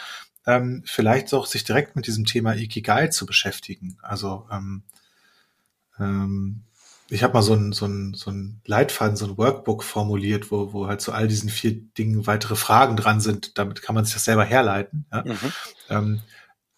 ähm, 0.45 0.83
vielleicht 0.85 1.33
auch 1.33 1.45
sich 1.45 1.63
direkt 1.63 1.95
mit 1.95 2.07
diesem 2.07 2.25
Thema 2.25 2.55
Ikigai 2.55 3.07
zu 3.07 3.25
beschäftigen. 3.25 3.97
Also 4.01 4.47
ähm, 4.51 4.83
ähm, 5.99 6.63
ich 7.09 7.21
habe 7.21 7.33
mal 7.33 7.43
so 7.43 7.53
ein, 7.53 7.73
so, 7.73 7.85
ein, 7.85 8.13
so 8.13 8.31
ein 8.31 8.61
Leitfaden, 8.65 9.15
so 9.15 9.25
ein 9.25 9.37
Workbook 9.37 9.83
formuliert, 9.83 10.51
wo, 10.51 10.73
wo 10.73 10.87
halt 10.87 11.01
zu 11.01 11.11
all 11.11 11.27
diesen 11.27 11.49
vier 11.49 11.73
Dingen 11.73 12.25
weitere 12.25 12.55
Fragen 12.55 12.95
dran 12.95 13.19
sind. 13.19 13.57
Damit 13.57 13.81
kann 13.81 13.93
man 13.93 14.05
sich 14.05 14.13
das 14.13 14.25
selber 14.25 14.45
herleiten. 14.45 15.05
Ja? 15.11 15.23
Mhm. 15.23 15.53
Ähm, 15.89 16.21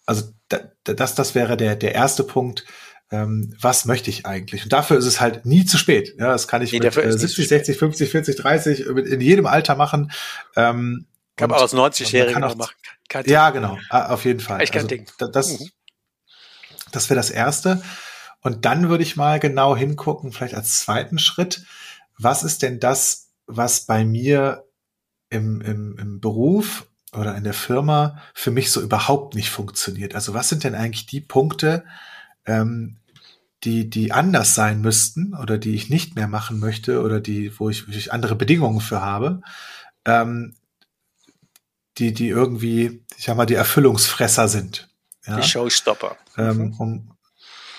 also 0.04 0.32
da, 0.48 0.58
das, 0.84 1.14
das 1.14 1.34
wäre 1.34 1.56
der, 1.56 1.76
der 1.76 1.94
erste 1.94 2.22
Punkt. 2.22 2.64
Ähm, 3.10 3.54
was 3.60 3.84
möchte 3.84 4.10
ich 4.10 4.26
eigentlich? 4.26 4.64
Und 4.64 4.72
dafür 4.72 4.98
ist 4.98 5.06
es 5.06 5.20
halt 5.20 5.46
nie 5.46 5.64
zu 5.64 5.78
spät. 5.78 6.16
Ja, 6.18 6.28
das 6.28 6.48
kann 6.48 6.62
ich 6.62 6.72
nee, 6.72 6.80
mit 6.80 6.96
äh, 6.96 7.12
70, 7.12 7.48
60, 7.48 7.78
50, 7.78 8.10
40, 8.10 8.36
30 8.36 8.86
mit, 8.88 9.06
in 9.06 9.20
jedem 9.20 9.46
Alter 9.46 9.76
machen. 9.76 10.10
Ähm, 10.56 11.06
kann 11.36 11.50
man 11.50 11.60
aus 11.60 11.74
90-Jährigen 11.74 12.40
noch 12.40 12.56
machen. 12.56 12.74
Ja, 13.26 13.50
genau, 13.50 13.78
auf 13.90 14.24
jeden 14.24 14.40
Fall. 14.40 14.58
Kein 14.66 14.74
also, 14.74 14.88
Ding. 14.88 15.06
Das, 15.32 15.60
mhm. 15.60 15.70
das 16.90 17.08
wäre 17.08 17.16
das 17.16 17.30
Erste. 17.30 17.82
Und 18.40 18.64
dann 18.64 18.88
würde 18.88 19.02
ich 19.02 19.16
mal 19.16 19.38
genau 19.38 19.76
hingucken, 19.76 20.32
vielleicht 20.32 20.54
als 20.54 20.80
zweiten 20.80 21.18
Schritt, 21.18 21.64
was 22.18 22.42
ist 22.42 22.62
denn 22.62 22.80
das, 22.80 23.28
was 23.46 23.86
bei 23.86 24.04
mir 24.04 24.64
im, 25.30 25.60
im, 25.60 25.98
im 25.98 26.20
Beruf 26.20 26.86
oder 27.12 27.36
in 27.36 27.44
der 27.44 27.54
Firma 27.54 28.22
für 28.34 28.50
mich 28.50 28.70
so 28.70 28.80
überhaupt 28.80 29.34
nicht 29.34 29.50
funktioniert? 29.50 30.14
Also 30.14 30.34
was 30.34 30.48
sind 30.48 30.64
denn 30.64 30.74
eigentlich 30.74 31.06
die 31.06 31.20
Punkte, 31.20 31.84
ähm, 32.46 32.96
die, 33.64 33.90
die 33.90 34.12
anders 34.12 34.54
sein 34.54 34.80
müssten 34.80 35.34
oder 35.34 35.58
die 35.58 35.74
ich 35.74 35.90
nicht 35.90 36.14
mehr 36.14 36.28
machen 36.28 36.60
möchte 36.60 37.02
oder 37.02 37.20
die, 37.20 37.58
wo 37.58 37.68
ich, 37.68 37.88
wo 37.88 37.92
ich 37.92 38.12
andere 38.12 38.36
Bedingungen 38.36 38.80
für 38.80 39.00
habe, 39.00 39.40
ähm, 40.04 40.54
die, 41.98 42.12
die 42.12 42.28
irgendwie, 42.28 43.02
ich 43.16 43.24
sag 43.24 43.36
mal, 43.36 43.46
die 43.46 43.54
Erfüllungsfresser 43.54 44.48
sind. 44.48 44.88
Ja? 45.26 45.36
Die 45.36 45.42
Showstopper. 45.42 46.16
Ähm, 46.36 46.58
mhm. 46.58 46.74
um, 46.74 47.10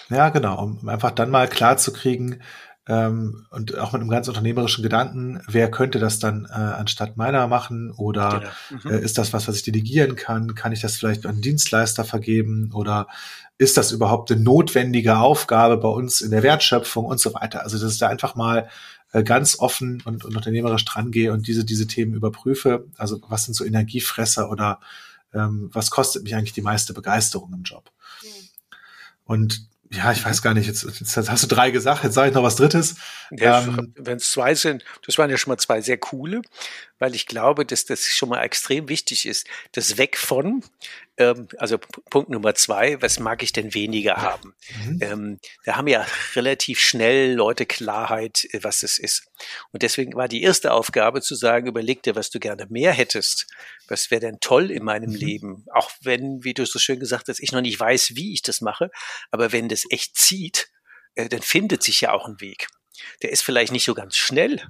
ja, 0.10 0.30
genau, 0.30 0.64
um 0.64 0.90
einfach 0.90 1.12
dann 1.12 1.30
mal 1.30 1.48
klar 1.48 1.78
zu 1.78 1.94
kriegen, 1.94 2.42
ähm, 2.90 3.46
und 3.52 3.78
auch 3.78 3.92
mit 3.92 4.02
einem 4.02 4.10
ganz 4.10 4.30
unternehmerischen 4.30 4.82
Gedanken, 4.82 5.42
wer 5.46 5.70
könnte 5.70 6.00
das 6.00 6.20
dann 6.20 6.46
äh, 6.46 6.54
anstatt 6.54 7.18
meiner 7.18 7.48
machen 7.48 7.92
oder 7.92 8.50
genau. 8.70 8.84
mhm. 8.84 8.92
äh, 8.92 9.04
ist 9.04 9.18
das 9.18 9.34
was, 9.34 9.48
was 9.48 9.58
ich 9.58 9.64
delegieren 9.64 10.16
kann? 10.16 10.56
Kann 10.56 10.72
ich 10.72 10.80
das 10.80 10.96
vielleicht 10.96 11.26
an 11.26 11.34
einen 11.34 11.42
Dienstleister 11.42 12.06
vergeben 12.06 12.72
oder 12.74 13.08
ist 13.58 13.78
das 13.78 13.92
überhaupt 13.92 14.32
eine 14.32 14.42
notwendige 14.42 15.18
Aufgabe 15.18 15.78
bei 15.78 15.88
uns 15.88 16.22
in 16.22 16.32
der 16.32 16.44
Wertschöpfung 16.44 17.06
und 17.06 17.20
so 17.20 17.34
weiter? 17.34 17.64
Also, 17.64 17.80
dass 17.80 17.94
ich 17.94 18.00
da 18.00 18.08
einfach 18.08 18.36
mal 18.36 18.70
äh, 19.14 19.24
ganz 19.24 19.60
offen 19.60 20.02
und, 20.06 20.26
und 20.26 20.36
unternehmerisch 20.36 20.86
dran 20.86 21.12
gehe 21.12 21.34
und 21.34 21.48
diese, 21.48 21.66
diese 21.66 21.88
Themen 21.88 22.14
überprüfe. 22.14 22.86
Also, 22.98 23.20
was 23.28 23.46
sind 23.46 23.56
so 23.56 23.66
Energiefresser 23.66 24.52
oder 24.52 24.80
ähm, 25.34 25.70
was 25.74 25.90
kostet 25.90 26.24
mich 26.24 26.36
eigentlich 26.36 26.54
die 26.54 26.62
meiste 26.62 26.94
Begeisterung 26.94 27.52
im 27.54 27.64
Job? 27.64 27.92
Mhm. 28.22 28.28
Und 29.26 29.68
ja, 29.90 30.12
ich 30.12 30.24
weiß 30.24 30.42
gar 30.42 30.54
nicht, 30.54 30.68
jetzt, 30.68 30.84
jetzt 30.84 31.18
hast 31.18 31.44
du 31.44 31.48
drei 31.48 31.72
gesagt, 31.72 32.04
jetzt 32.04 32.14
sage 32.14 32.30
ich 32.30 32.36
noch 32.36 32.44
was 32.44 32.58
Drittes. 32.58 32.96
Ja, 33.32 33.62
ähm, 33.62 33.94
Wenn 33.96 34.18
es 34.18 34.32
zwei 34.32 34.54
sind, 34.54 34.84
das 35.06 35.18
waren 35.18 35.30
ja 35.30 35.38
schon 35.38 35.52
mal 35.52 35.58
zwei 35.58 35.82
sehr 35.82 35.98
coole, 35.98 36.42
weil 37.00 37.16
ich 37.16 37.26
glaube, 37.26 37.66
dass 37.66 37.86
das 37.86 38.06
schon 38.06 38.30
mal 38.30 38.44
extrem 38.44 38.90
wichtig 38.90 39.26
ist, 39.26 39.48
das 39.74 39.98
Weg 39.98 40.18
von, 40.18 40.64
ähm, 41.18 41.48
also 41.58 41.78
Punkt 42.10 42.30
Nummer 42.30 42.56
zwei, 42.56 43.02
was 43.02 43.20
mag 43.20 43.44
ich 43.44 43.54
denn 43.54 43.74
weniger 43.74 44.18
haben? 44.18 44.56
Mhm. 44.84 45.00
Ähm, 45.02 45.40
da 45.66 45.76
haben 45.76 45.88
ja 45.88 46.06
relativ 46.36 46.80
schnell 46.80 47.34
Leute 47.34 47.66
Klarheit, 47.66 48.46
äh, 48.52 48.60
was 48.64 48.84
es 48.84 48.98
ist. 48.98 49.28
Und 49.72 49.84
deswegen 49.84 50.14
war 50.16 50.28
die 50.28 50.44
erste 50.44 50.74
Aufgabe 50.74 51.22
zu 51.22 51.36
sagen, 51.36 51.68
überleg 51.68 52.04
dir, 52.04 52.16
was 52.16 52.30
du 52.30 52.40
gerne 52.40 52.68
mehr 52.70 52.94
hättest. 52.94 53.48
Was 53.88 54.12
wäre 54.12 54.22
denn 54.22 54.40
toll 54.40 54.72
in 54.72 54.84
meinem 54.84 55.12
mhm. 55.12 55.16
Leben? 55.16 55.66
Auch 55.74 55.92
wenn, 56.02 56.44
wie 56.44 56.54
du 56.54 56.66
so 56.66 56.80
schön 56.80 57.00
gesagt 57.00 57.28
hast, 57.30 57.40
ich 57.40 57.52
noch 57.52 57.62
nicht 57.62 57.80
weiß, 57.80 58.16
wie 58.16 58.34
ich 58.34 58.42
das 58.42 58.62
mache, 58.62 58.92
aber 59.32 59.52
wenn 59.52 59.70
das 59.70 59.86
echt 59.90 60.18
zieht, 60.18 60.70
äh, 61.16 61.30
dann 61.30 61.42
findet 61.42 61.84
sich 61.84 62.02
ja 62.02 62.12
auch 62.12 62.28
ein 62.28 62.42
Weg. 62.42 62.68
Der 63.22 63.32
ist 63.32 63.42
vielleicht 63.42 63.72
nicht 63.72 63.86
so 63.86 63.94
ganz 63.94 64.16
schnell, 64.16 64.66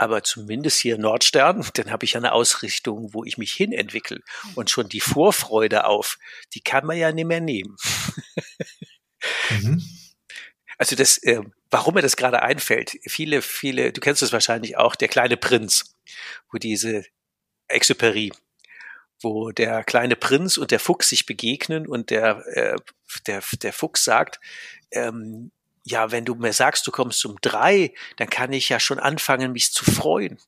aber 0.00 0.22
zumindest 0.22 0.80
hier 0.80 0.96
Nordstern, 0.96 1.68
dann 1.74 1.90
habe 1.90 2.06
ich 2.06 2.16
eine 2.16 2.32
Ausrichtung, 2.32 3.12
wo 3.12 3.22
ich 3.22 3.36
mich 3.36 3.52
hin 3.52 3.70
entwickle. 3.70 4.20
Und 4.54 4.70
schon 4.70 4.88
die 4.88 5.00
Vorfreude 5.00 5.84
auf, 5.84 6.18
die 6.54 6.62
kann 6.62 6.86
man 6.86 6.96
ja 6.96 7.12
nicht 7.12 7.26
mehr 7.26 7.42
nehmen. 7.42 7.76
mhm. 9.50 9.82
Also 10.78 10.96
das, 10.96 11.18
äh, 11.18 11.42
warum 11.70 11.92
mir 11.92 12.00
das 12.00 12.16
gerade 12.16 12.42
einfällt, 12.42 12.96
viele, 13.06 13.42
viele, 13.42 13.92
du 13.92 14.00
kennst 14.00 14.22
es 14.22 14.32
wahrscheinlich 14.32 14.78
auch, 14.78 14.96
der 14.96 15.08
kleine 15.08 15.36
Prinz, 15.36 15.94
wo 16.50 16.56
diese 16.56 17.04
Exuperie, 17.68 18.32
wo 19.20 19.50
der 19.50 19.84
kleine 19.84 20.16
Prinz 20.16 20.56
und 20.56 20.70
der 20.70 20.80
Fuchs 20.80 21.10
sich 21.10 21.26
begegnen 21.26 21.86
und 21.86 22.08
der, 22.08 22.42
äh, 22.56 22.76
der, 23.26 23.42
der 23.60 23.72
Fuchs 23.74 24.04
sagt, 24.04 24.40
ähm, 24.92 25.52
ja, 25.84 26.10
wenn 26.10 26.24
du 26.24 26.34
mir 26.34 26.52
sagst, 26.52 26.86
du 26.86 26.90
kommst 26.90 27.24
um 27.24 27.36
drei, 27.40 27.94
dann 28.16 28.28
kann 28.28 28.52
ich 28.52 28.68
ja 28.68 28.80
schon 28.80 28.98
anfangen, 28.98 29.52
mich 29.52 29.72
zu 29.72 29.84
freuen. 29.84 30.38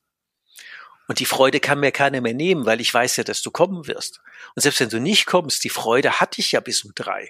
Und 1.07 1.19
die 1.19 1.25
Freude 1.25 1.59
kann 1.59 1.79
mir 1.79 1.91
keiner 1.91 2.21
mehr 2.21 2.33
nehmen, 2.33 2.65
weil 2.65 2.79
ich 2.79 2.93
weiß 2.93 3.17
ja, 3.17 3.23
dass 3.23 3.41
du 3.41 3.51
kommen 3.51 3.87
wirst. 3.87 4.21
Und 4.55 4.61
selbst 4.61 4.79
wenn 4.79 4.89
du 4.89 4.99
nicht 4.99 5.25
kommst, 5.25 5.63
die 5.63 5.69
Freude 5.69 6.19
hatte 6.19 6.39
ich 6.39 6.53
ja 6.53 6.59
bis 6.59 6.83
um 6.83 6.93
drei. 6.95 7.29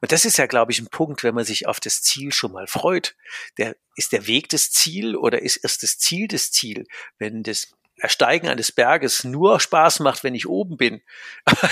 Und 0.00 0.12
das 0.12 0.24
ist 0.24 0.36
ja, 0.36 0.46
glaube 0.46 0.72
ich, 0.72 0.80
ein 0.80 0.88
Punkt, 0.88 1.22
wenn 1.22 1.34
man 1.34 1.44
sich 1.44 1.66
auf 1.66 1.80
das 1.80 2.02
Ziel 2.02 2.32
schon 2.32 2.52
mal 2.52 2.66
freut. 2.66 3.16
Der, 3.56 3.76
ist 3.96 4.12
der 4.12 4.26
Weg 4.26 4.48
das 4.48 4.70
Ziel 4.70 5.16
oder 5.16 5.42
ist 5.42 5.56
erst 5.58 5.82
das 5.82 5.98
Ziel 5.98 6.28
das 6.28 6.50
Ziel? 6.50 6.86
Wenn 7.18 7.42
das 7.42 7.72
Ersteigen 8.00 8.48
eines 8.48 8.72
Berges 8.72 9.24
nur 9.24 9.60
Spaß 9.60 10.00
macht, 10.00 10.24
wenn 10.24 10.34
ich 10.34 10.48
oben 10.48 10.76
bin. 10.76 11.02
Aber 11.44 11.68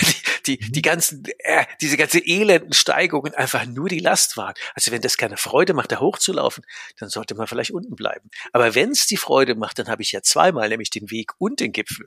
die, 0.46 0.58
die, 0.58 0.72
die 0.72 0.82
ganzen, 0.82 1.24
äh, 1.38 1.64
diese 1.80 1.96
ganze 1.96 2.18
elenden 2.18 2.72
Steigungen 2.72 3.34
einfach 3.34 3.66
nur 3.66 3.88
die 3.88 4.00
Last 4.00 4.36
waren. 4.36 4.54
Also 4.74 4.92
wenn 4.92 5.02
das 5.02 5.16
keine 5.16 5.36
Freude 5.36 5.74
macht, 5.74 5.92
da 5.92 6.00
hochzulaufen, 6.00 6.64
dann 6.98 7.08
sollte 7.08 7.34
man 7.34 7.46
vielleicht 7.46 7.70
unten 7.70 7.96
bleiben. 7.96 8.30
Aber 8.52 8.74
wenn 8.74 8.90
es 8.90 9.06
die 9.06 9.16
Freude 9.16 9.54
macht, 9.54 9.78
dann 9.78 9.88
habe 9.88 10.02
ich 10.02 10.12
ja 10.12 10.22
zweimal, 10.22 10.68
nämlich 10.68 10.90
den 10.90 11.10
Weg 11.10 11.32
und 11.38 11.60
den 11.60 11.72
Gipfel. 11.72 12.06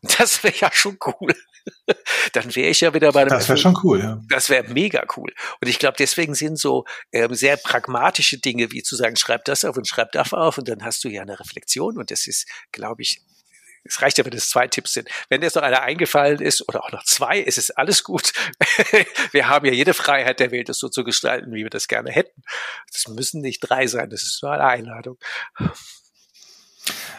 Und 0.00 0.18
das 0.18 0.42
wäre 0.44 0.54
ja 0.56 0.70
schon 0.72 0.98
cool. 1.20 1.34
dann 2.32 2.54
wäre 2.54 2.70
ich 2.70 2.80
ja 2.80 2.92
wieder 2.94 3.12
bei 3.12 3.22
einem. 3.22 3.30
Das 3.30 3.48
wäre 3.48 3.58
schon 3.58 3.78
cool, 3.82 4.00
ja. 4.00 4.20
Das 4.28 4.50
wäre 4.50 4.68
mega 4.68 5.04
cool. 5.16 5.32
Und 5.60 5.68
ich 5.68 5.78
glaube, 5.78 5.96
deswegen 5.98 6.34
sind 6.34 6.58
so 6.58 6.84
ähm, 7.12 7.34
sehr 7.34 7.56
pragmatische 7.56 8.38
Dinge, 8.38 8.72
wie 8.72 8.82
zu 8.82 8.96
sagen, 8.96 9.16
schreib 9.16 9.44
das 9.44 9.64
auf 9.64 9.76
und 9.76 9.86
schreib 9.86 10.12
das 10.12 10.32
auf 10.32 10.58
und 10.58 10.68
dann 10.68 10.84
hast 10.84 11.04
du 11.04 11.08
ja 11.08 11.22
eine 11.22 11.38
Reflexion 11.38 11.98
und 11.98 12.10
das 12.10 12.26
ist, 12.26 12.48
glaube 12.72 13.02
ich, 13.02 13.22
es 13.84 14.00
reicht 14.00 14.18
ja, 14.18 14.24
wenn 14.24 14.32
es 14.32 14.48
zwei 14.48 14.68
Tipps 14.68 14.92
sind. 14.92 15.08
Wenn 15.28 15.42
jetzt 15.42 15.56
noch 15.56 15.62
einer 15.62 15.82
eingefallen 15.82 16.40
ist 16.40 16.68
oder 16.68 16.84
auch 16.84 16.92
noch 16.92 17.04
zwei, 17.04 17.38
ist 17.38 17.58
es 17.58 17.70
alles 17.70 18.04
gut. 18.04 18.32
wir 19.32 19.48
haben 19.48 19.66
ja 19.66 19.72
jede 19.72 19.94
Freiheit 19.94 20.40
der 20.40 20.50
Welt, 20.50 20.68
das 20.68 20.78
so 20.78 20.88
zu 20.88 21.04
gestalten, 21.04 21.52
wie 21.52 21.62
wir 21.62 21.70
das 21.70 21.88
gerne 21.88 22.10
hätten. 22.10 22.42
Das 22.92 23.08
müssen 23.08 23.40
nicht 23.40 23.60
drei 23.60 23.86
sein, 23.86 24.10
das 24.10 24.22
ist 24.22 24.42
nur 24.42 24.52
eine 24.52 24.64
Einladung. 24.64 25.18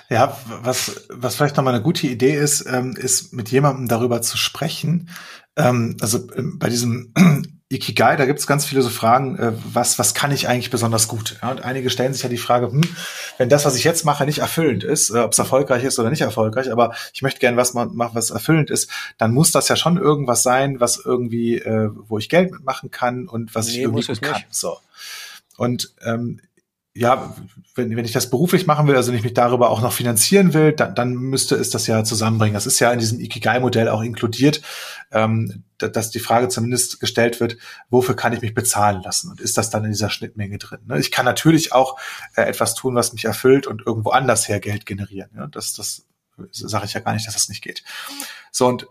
Ja, 0.10 0.38
was, 0.46 1.08
was 1.10 1.36
vielleicht 1.36 1.58
nochmal 1.58 1.74
eine 1.74 1.84
gute 1.84 2.08
Idee 2.08 2.36
ist, 2.36 2.66
ähm, 2.68 2.96
ist 2.96 3.34
mit 3.34 3.50
jemandem 3.50 3.88
darüber 3.88 4.22
zu 4.22 4.38
sprechen. 4.38 5.10
Ähm, 5.56 5.98
also 6.02 6.30
ähm, 6.36 6.60
bei 6.60 6.70
diesem 6.70 7.14
Ikigai, 7.74 8.16
da 8.16 8.26
gibt 8.26 8.40
es 8.40 8.48
ganz 8.48 8.66
viele 8.66 8.82
so 8.82 8.90
Fragen, 8.90 9.38
äh, 9.38 9.54
was, 9.66 10.00
was 10.00 10.14
kann 10.14 10.32
ich 10.32 10.48
eigentlich 10.48 10.70
besonders 10.70 11.08
gut? 11.08 11.38
Ja, 11.42 11.52
und 11.52 11.64
einige 11.64 11.90
stellen 11.90 12.14
sich 12.14 12.24
ja 12.24 12.30
die 12.30 12.38
Frage, 12.38 12.72
hm, 12.72 12.82
wenn 13.38 13.50
das, 13.50 13.66
was 13.66 13.76
ich 13.76 13.84
jetzt 13.84 14.06
mache, 14.06 14.26
nicht 14.26 14.40
erfüllend 14.40 14.84
ist, 14.84 15.10
äh, 15.10 15.20
ob 15.20 15.32
es 15.32 15.40
erfolgreich 15.40 15.84
ist 15.84 16.00
oder 16.00 16.10
nicht 16.10 16.22
erfolgreich, 16.22 16.72
aber 16.72 16.94
ich 17.14 17.22
möchte 17.22 17.40
gerne 17.40 17.58
was 17.58 17.74
machen, 17.74 17.94
was 17.96 18.30
erfüllend 18.30 18.70
ist, 18.70 18.90
dann 19.18 19.34
muss 19.34 19.52
das 19.52 19.68
ja 19.68 19.76
schon 19.76 19.98
irgendwas 19.98 20.44
sein, 20.44 20.80
was 20.80 20.98
irgendwie, 21.04 21.58
äh, 21.58 21.90
wo 22.08 22.18
ich 22.18 22.30
Geld 22.30 22.52
mitmachen 22.52 22.92
kann 22.92 23.28
und 23.28 23.54
was 23.56 23.68
nee, 23.68 23.74
ich 23.74 23.80
irgendwie 23.80 24.06
gut 24.06 24.22
kann. 24.22 24.44
So. 24.50 24.78
Und 25.58 25.94
ähm, 26.04 26.40
ja, 26.96 27.36
wenn, 27.74 27.96
wenn 27.96 28.06
ich 28.06 28.12
das 28.12 28.30
beruflich 28.30 28.68
machen 28.68 28.88
will, 28.88 28.96
also 28.96 29.12
wenn 29.12 29.18
ich 29.18 29.24
mich 29.24 29.34
darüber 29.34 29.72
auch 29.72 29.82
noch 29.82 29.94
finanzieren 29.94 30.54
will, 30.54 30.74
dann, 30.74 30.94
dann 30.94 31.16
müsste 31.16 31.56
es 31.56 31.72
das 31.72 31.88
ja 31.88 32.04
zusammenbringen. 32.04 32.54
Das 32.54 32.68
ist 32.68 32.80
ja 32.80 32.92
in 32.92 33.00
diesem 33.00 33.20
Ikigai-Modell 33.20 33.90
auch 33.90 34.04
inkludiert, 34.04 34.62
ähm, 35.12 35.64
dass 35.80 36.12
die 36.12 36.20
Frage 36.20 36.50
zumindest 36.50 37.00
gestellt 37.00 37.40
wird, 37.40 37.58
wofür 37.90 38.16
kann 38.16 38.32
ich 38.34 38.42
mich 38.42 38.54
bezahlen 38.54 39.02
lassen? 39.02 39.32
Und 39.32 39.42
ist 39.42 39.58
das 39.58 39.72
dann 39.72 39.84
in 39.86 39.92
dieser 39.92 40.12
Schnittmenge 40.12 40.60
drin? 40.60 40.82
Ne? 40.86 41.00
Ich 41.00 41.12
kann 41.12 41.26
natürlich 41.26 41.74
auch 41.74 42.00
äh, 42.36 42.44
etwas 42.44 42.76
tun, 42.76 42.94
was 42.94 43.12
mich 43.12 43.26
erfüllt 43.26 43.66
und 43.66 43.82
irgendwo 43.86 44.12
anders 44.12 44.48
her 44.48 44.60
Geld 44.60 44.86
generieren. 44.86 45.32
Ja? 45.36 45.48
Das, 45.48 45.74
das 45.74 46.06
sage 46.52 46.86
ich 46.86 46.94
ja 46.94 47.00
gar 47.00 47.14
nicht, 47.14 47.26
dass 47.26 47.34
das 47.34 47.50
nicht 47.50 47.64
geht. 47.64 47.84
So, 48.52 48.68
und 48.68 48.88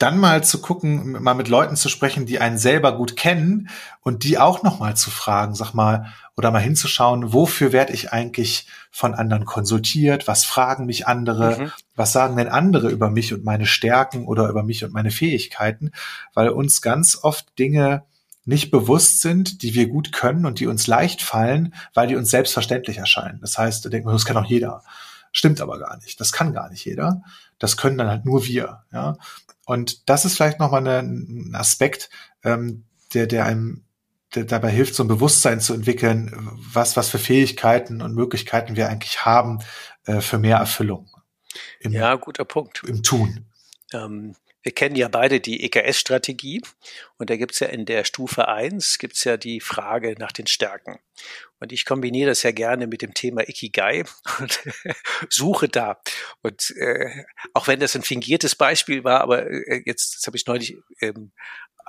dann 0.00 0.18
mal 0.18 0.42
zu 0.42 0.60
gucken, 0.60 1.22
mal 1.22 1.34
mit 1.34 1.48
Leuten 1.48 1.76
zu 1.76 1.90
sprechen, 1.90 2.24
die 2.24 2.40
einen 2.40 2.56
selber 2.56 2.96
gut 2.96 3.16
kennen 3.16 3.68
und 4.00 4.24
die 4.24 4.38
auch 4.38 4.62
noch 4.62 4.80
mal 4.80 4.96
zu 4.96 5.10
fragen, 5.10 5.54
sag 5.54 5.74
mal, 5.74 6.06
oder 6.38 6.50
mal 6.50 6.62
hinzuschauen, 6.62 7.34
wofür 7.34 7.72
werde 7.72 7.92
ich 7.92 8.10
eigentlich 8.10 8.66
von 8.90 9.14
anderen 9.14 9.44
konsultiert? 9.44 10.26
Was 10.26 10.46
fragen 10.46 10.86
mich 10.86 11.06
andere? 11.06 11.58
Mhm. 11.58 11.72
Was 11.96 12.12
sagen 12.12 12.38
denn 12.38 12.48
andere 12.48 12.88
über 12.88 13.10
mich 13.10 13.34
und 13.34 13.44
meine 13.44 13.66
Stärken 13.66 14.26
oder 14.26 14.48
über 14.48 14.62
mich 14.62 14.82
und 14.84 14.94
meine 14.94 15.10
Fähigkeiten? 15.10 15.90
Weil 16.32 16.48
uns 16.48 16.80
ganz 16.80 17.18
oft 17.22 17.58
Dinge 17.58 18.04
nicht 18.46 18.70
bewusst 18.70 19.20
sind, 19.20 19.62
die 19.62 19.74
wir 19.74 19.88
gut 19.88 20.12
können 20.12 20.46
und 20.46 20.60
die 20.60 20.66
uns 20.66 20.86
leicht 20.86 21.20
fallen, 21.20 21.74
weil 21.92 22.08
die 22.08 22.16
uns 22.16 22.30
selbstverständlich 22.30 22.96
erscheinen. 22.96 23.38
Das 23.42 23.58
heißt, 23.58 23.84
da 23.84 23.90
denkt 23.90 24.06
man, 24.06 24.14
das 24.14 24.24
kann 24.24 24.38
auch 24.38 24.46
jeder. 24.46 24.82
Stimmt 25.30 25.60
aber 25.60 25.78
gar 25.78 25.98
nicht. 25.98 26.18
Das 26.20 26.32
kann 26.32 26.54
gar 26.54 26.70
nicht 26.70 26.86
jeder. 26.86 27.20
Das 27.58 27.76
können 27.76 27.98
dann 27.98 28.08
halt 28.08 28.24
nur 28.24 28.46
wir. 28.46 28.84
Ja? 28.92 29.18
Und 29.70 30.08
das 30.08 30.24
ist 30.24 30.34
vielleicht 30.34 30.58
nochmal 30.58 30.84
ein 30.84 31.52
Aspekt, 31.54 32.10
ähm, 32.42 32.86
der, 33.14 33.28
der 33.28 33.46
einem 33.46 33.84
der 34.34 34.44
dabei 34.44 34.70
hilft, 34.70 34.96
so 34.96 35.04
ein 35.04 35.08
Bewusstsein 35.08 35.60
zu 35.60 35.74
entwickeln, 35.74 36.58
was, 36.72 36.96
was 36.96 37.08
für 37.08 37.18
Fähigkeiten 37.18 38.02
und 38.02 38.14
Möglichkeiten 38.14 38.74
wir 38.74 38.88
eigentlich 38.88 39.24
haben 39.24 39.60
äh, 40.06 40.20
für 40.20 40.38
mehr 40.38 40.56
Erfüllung. 40.56 41.08
Im, 41.78 41.92
ja, 41.92 42.16
guter 42.16 42.44
Punkt. 42.44 42.82
Im 42.84 43.04
Tun. 43.04 43.46
Ähm, 43.92 44.34
wir 44.62 44.72
kennen 44.72 44.96
ja 44.96 45.08
beide 45.08 45.40
die 45.40 45.64
EKS-Strategie 45.64 46.62
und 47.16 47.30
da 47.30 47.36
gibt's 47.36 47.60
ja 47.60 47.68
in 47.68 47.86
der 47.86 48.04
Stufe 48.04 48.48
eins 48.48 48.98
gibt's 48.98 49.24
ja 49.24 49.36
die 49.36 49.60
Frage 49.60 50.14
nach 50.18 50.32
den 50.32 50.46
Stärken. 50.46 50.98
Und 51.58 51.72
ich 51.72 51.84
kombiniere 51.84 52.30
das 52.30 52.42
ja 52.42 52.52
gerne 52.52 52.86
mit 52.86 53.02
dem 53.02 53.14
Thema 53.14 53.46
Ikigai 53.48 54.04
und 54.38 54.60
suche 55.28 55.68
da. 55.68 56.00
Und 56.42 56.70
äh, 56.76 57.24
auch 57.52 57.68
wenn 57.68 57.80
das 57.80 57.94
ein 57.96 58.02
fingiertes 58.02 58.54
Beispiel 58.54 59.04
war, 59.04 59.20
aber 59.20 59.46
äh, 59.46 59.82
jetzt, 59.84 60.16
das 60.16 60.26
habe 60.26 60.36
ich 60.36 60.46
neulich 60.46 60.76
ähm, 61.00 61.32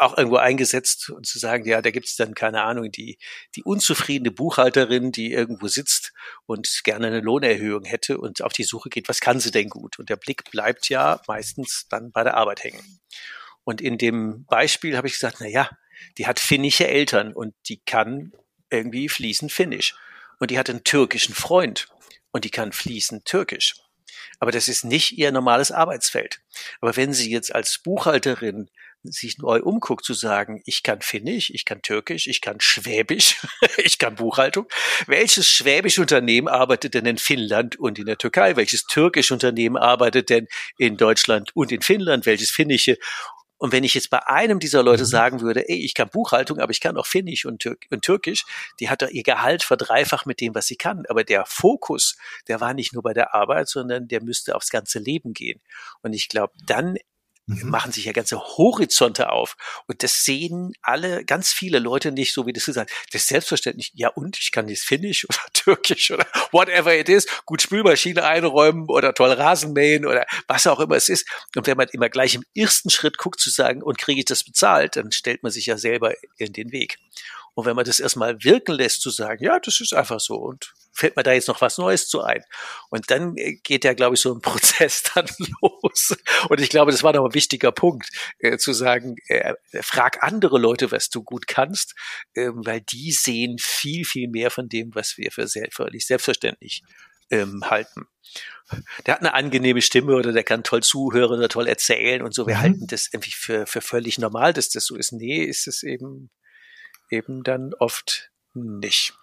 auch 0.02 0.18
irgendwo 0.18 0.38
eingesetzt 0.38 1.10
und 1.10 1.26
zu 1.26 1.40
sagen, 1.40 1.66
ja, 1.66 1.82
da 1.82 1.92
gibt 1.92 2.08
es 2.08 2.16
dann 2.16 2.34
keine 2.34 2.64
Ahnung, 2.64 2.92
die, 2.92 3.18
die 3.56 3.64
unzufriedene 3.64 4.32
Buchhalterin, 4.32 5.12
die 5.12 5.32
irgendwo 5.32 5.68
sitzt 5.68 6.14
und 6.46 6.82
gerne 6.84 7.08
eine 7.08 7.22
Lohnerhöhung 7.22 7.86
hätte 7.86 8.18
und 8.18 8.42
auf 8.42 8.54
die 8.54 8.64
Suche 8.64 8.90
geht, 8.90 9.10
was 9.10 9.20
kann 9.20 9.40
sie 9.40 9.52
denn 9.52 9.70
gut? 9.70 10.00
Und 10.00 10.10
der 10.10 10.16
Blick 10.16 10.50
bleibt 10.52 10.90
ja 10.90 11.22
meistens 11.28 11.86
dann 11.90 12.12
bei 12.12 12.24
der 12.24 12.36
Arbeit 12.36 12.64
hängen. 12.64 13.00
Und 13.64 13.80
in 13.80 13.98
dem 13.98 14.46
Beispiel 14.46 14.98
habe 14.98 15.08
ich 15.08 15.14
gesagt, 15.14 15.38
na 15.40 15.48
ja, 15.48 15.70
die 16.18 16.26
hat 16.26 16.40
finnische 16.40 16.88
Eltern 16.88 17.34
und 17.34 17.54
die 17.68 17.80
kann 17.86 18.32
irgendwie 18.70 19.08
fließend 19.08 19.52
Finnisch. 19.52 19.96
Und 20.40 20.50
die 20.50 20.58
hat 20.58 20.70
einen 20.70 20.84
türkischen 20.84 21.36
Freund 21.36 21.88
und 22.32 22.46
die 22.46 22.50
kann 22.50 22.72
fließend 22.72 23.26
Türkisch. 23.26 23.76
Aber 24.40 24.52
das 24.52 24.68
ist 24.68 24.84
nicht 24.84 25.18
ihr 25.18 25.32
normales 25.32 25.72
Arbeitsfeld. 25.72 26.42
Aber 26.80 26.96
wenn 26.96 27.14
sie 27.14 27.30
jetzt 27.32 27.54
als 27.54 27.78
Buchhalterin 27.78 28.70
sich 29.04 29.38
neu 29.38 29.62
umguckt, 29.62 30.06
zu 30.06 30.14
sagen, 30.14 30.62
ich 30.66 30.84
kann 30.84 31.02
Finnisch, 31.02 31.50
ich 31.50 31.66
kann 31.66 31.82
Türkisch, 31.82 32.28
ich 32.28 32.42
kann 32.42 32.60
Schwäbisch, 32.60 33.46
ich 33.78 33.98
kann 33.98 34.16
Buchhaltung. 34.16 34.68
Welches 35.08 35.50
schwäbische 35.50 36.02
Unternehmen 36.02 36.48
arbeitet 36.48 36.94
denn 36.94 37.06
in 37.06 37.18
Finnland 37.18 37.78
und 37.78 38.00
in 38.00 38.06
der 38.06 38.18
Türkei? 38.18 38.56
Welches 38.56 38.86
türkische 38.86 39.34
Unternehmen 39.34 39.78
arbeitet 39.78 40.30
denn 40.30 40.48
in 40.78 40.98
Deutschland 40.98 41.56
und 41.56 41.72
in 41.72 41.82
Finnland? 41.82 42.26
Welches 42.26 42.52
finnische? 42.52 42.98
Und 43.62 43.72
wenn 43.72 43.84
ich 43.84 43.94
jetzt 43.94 44.10
bei 44.10 44.26
einem 44.26 44.60
dieser 44.60 44.82
Leute 44.82 45.04
mhm. 45.04 45.08
sagen 45.08 45.42
würde, 45.42 45.70
ey, 45.70 45.86
ich 45.86 45.94
kann 45.94 46.10
Buchhaltung, 46.10 46.58
aber 46.58 46.72
ich 46.72 46.82
kann 46.82 46.98
auch 46.98 47.06
Finnisch 47.06 47.46
und, 47.46 47.60
Tür 47.60 47.78
und 47.92 48.02
Türkisch, 48.02 48.44
die 48.80 48.90
hat 48.90 49.04
doch 49.04 49.10
ihr 49.10 49.22
Gehalt 49.22 49.62
verdreifacht 49.62 50.26
mit 50.26 50.42
dem, 50.42 50.56
was 50.56 50.66
sie 50.66 50.78
kann. 50.78 51.04
Aber 51.10 51.24
der 51.24 51.46
Fokus, 51.46 52.18
der 52.48 52.60
war 52.60 52.74
nicht 52.74 52.92
nur 52.92 53.04
bei 53.04 53.14
der 53.14 53.36
Arbeit, 53.36 53.68
sondern 53.68 54.08
der 54.08 54.24
müsste 54.24 54.56
aufs 54.56 54.72
ganze 54.72 54.98
Leben 54.98 55.34
gehen. 55.34 55.62
Und 56.02 56.14
ich 56.14 56.28
glaube, 56.28 56.54
dann 56.66 56.98
mhm. 57.46 57.70
machen 57.70 57.92
sich 57.92 58.06
ja 58.06 58.12
ganze 58.12 58.40
Horizonte 58.40 59.32
auf. 59.32 59.56
Und 59.88 60.04
das 60.04 60.24
sehen 60.24 60.74
alle, 60.82 61.26
ganz 61.26 61.52
viele 61.52 61.80
Leute 61.80 62.12
nicht, 62.12 62.34
so 62.34 62.46
wie 62.46 62.54
das 62.54 62.66
gesagt 62.66 62.92
Das 63.12 63.24
ist 63.24 63.28
selbstverständlich. 63.28 63.92
Ja, 63.94 64.10
und 64.10 64.38
ich 64.40 64.52
kann 64.52 64.68
jetzt 64.68 64.84
Finnisch 64.84 65.26
oder 65.30 65.54
Türkisch 65.54 66.12
oder 66.12 66.26
whatever 66.52 66.96
it 66.96 67.10
is, 67.10 67.26
gut 67.46 67.62
Spülmaschine 67.62 68.24
einräumen 68.24 68.86
oder 68.90 69.14
toll 69.14 69.32
Rasen 69.32 69.74
mähen 69.74 70.06
oder 70.06 70.26
was 70.48 70.68
auch 70.68 70.80
immer 70.80 70.96
es 70.96 71.10
ist. 71.10 71.28
Und 71.56 71.68
wenn 71.68 71.78
man 71.78 71.88
immer 71.90 72.10
gleich 72.10 72.36
im 72.36 72.44
ersten 72.56 72.90
Schritt 72.90 73.18
guckt 73.18 73.40
zu 73.40 73.50
sagen, 73.50 73.82
und 73.82 73.98
kriege 73.98 74.20
ich 74.20 74.26
das 74.26 74.44
bezahlt, 74.44 74.96
dann 74.96 75.12
stellt 75.12 75.44
man 75.44 75.52
sich 75.52 75.66
ja 75.66 75.78
selber 75.78 76.14
in 76.38 76.54
den 76.54 76.72
Weg. 76.72 76.98
Und 77.54 77.66
wenn 77.66 77.76
man 77.76 77.86
das 77.86 78.00
erstmal 78.00 78.44
wirken 78.44 78.74
lässt, 78.74 79.02
zu 79.02 79.10
sagen, 79.10 79.44
ja, 79.44 79.60
das 79.60 79.82
ist 79.82 79.94
einfach 79.94 80.20
so 80.20 80.36
und 80.36 80.74
fällt 81.02 81.16
mir 81.16 81.24
da 81.24 81.34
jetzt 81.34 81.48
noch 81.48 81.62
was 81.62 81.78
Neues 81.78 82.08
zu 82.08 82.22
ein. 82.22 82.44
Und 82.90 83.12
dann 83.12 83.36
äh, 83.36 83.56
geht 83.64 83.84
ja, 83.84 83.94
glaube 83.94 84.16
ich, 84.16 84.22
so 84.22 84.34
ein 84.34 84.42
Prozess 84.42 85.04
dann 85.14 85.28
los. 85.62 86.16
Und 86.50 86.62
ich 86.62 86.70
glaube, 86.70 86.92
das 86.92 87.04
war 87.04 87.14
noch 87.14 87.26
ein 87.26 87.34
wichtiger 87.34 87.72
Punkt, 87.72 88.10
äh, 88.40 88.58
zu 88.58 88.74
sagen, 88.74 89.16
äh, 89.28 89.54
frag 89.82 90.24
andere 90.24 90.60
Leute, 90.60 90.92
was 90.92 91.10
du 91.10 91.24
gut 91.24 91.48
kannst, 91.48 91.96
äh, 92.34 92.50
weil 92.54 92.82
die 92.82 93.12
sehen 93.12 93.58
viel, 93.60 94.06
viel 94.06 94.30
mehr 94.30 94.52
von 94.52 94.70
dem, 94.70 94.96
was 94.96 95.18
wir 95.18 95.32
für 95.32 95.48
sehr, 95.48 95.68
völlig 95.72 96.06
selbstverständlich 96.06 96.84
ähm, 97.30 97.64
halten. 97.70 98.08
Der 99.06 99.16
hat 99.16 99.22
eine 99.22 99.34
angenehme 99.34 99.82
Stimme 99.82 100.16
oder 100.16 100.32
der 100.32 100.44
kann 100.44 100.64
toll 100.64 100.82
zuhören 100.82 101.40
oder 101.40 101.50
toll 101.50 101.68
erzählen 101.68 102.22
und 102.22 102.34
so. 102.34 102.48
Wir 102.48 102.56
mhm. 102.56 102.62
halten 102.62 102.88
das 102.88 103.10
irgendwie 103.12 103.34
für, 103.34 103.66
für 103.66 103.82
völlig 103.82 104.18
normal, 104.18 104.54
dass 104.54 104.70
das 104.70 104.86
so 104.86 104.96
ist. 104.96 105.12
Nee, 105.12 105.44
ist 105.44 105.68
es 105.68 105.84
eben 105.84 106.30
eben 107.12 107.44
dann 107.44 107.74
oft 107.74 108.32
nicht. 108.54 109.14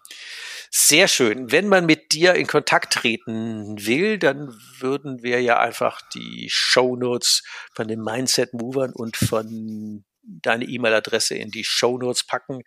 Sehr 0.71 1.09
schön. 1.09 1.51
Wenn 1.51 1.69
man 1.69 1.87
mit 1.87 2.13
dir 2.13 2.35
in 2.35 2.47
Kontakt 2.47 2.93
treten 2.93 3.87
will, 3.87 4.19
dann 4.19 4.55
würden 4.79 5.23
wir 5.23 5.41
ja 5.41 5.59
einfach 5.59 6.01
die 6.15 6.49
Show 6.51 6.97
Notes 6.97 7.43
von 7.75 7.89
den 7.89 8.03
Mindset 8.03 8.53
Movern 8.53 8.93
und 8.93 9.17
von 9.17 10.05
deine 10.23 10.65
E-Mail-Adresse 10.65 11.37
in 11.37 11.51
die 11.51 11.65
Show 11.65 11.97
Notes 11.99 12.25
packen. 12.25 12.63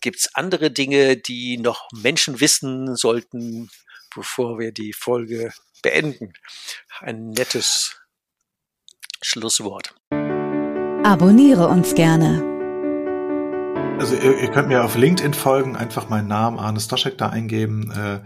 Gibt 0.00 0.18
es 0.18 0.34
andere 0.34 0.70
Dinge, 0.70 1.16
die 1.16 1.58
noch 1.58 1.88
Menschen 1.92 2.40
wissen 2.40 2.96
sollten, 2.96 3.70
bevor 4.14 4.58
wir 4.58 4.72
die 4.72 4.92
Folge 4.92 5.52
beenden? 5.82 6.32
Ein 7.00 7.30
nettes 7.30 8.00
Schlusswort. 9.22 9.94
Abonniere 11.04 11.68
uns 11.68 11.94
gerne 11.94 12.53
also 13.98 14.16
ihr, 14.16 14.38
ihr, 14.38 14.50
könnt 14.50 14.68
mir 14.68 14.84
auf 14.84 14.96
LinkedIn 14.96 15.34
folgen, 15.34 15.76
einfach 15.76 16.08
meinen 16.08 16.28
Namen 16.28 16.58
Arne 16.58 16.80
Stoschek 16.80 17.16
da 17.18 17.28
eingeben. 17.28 17.90
Äh, 17.90 18.20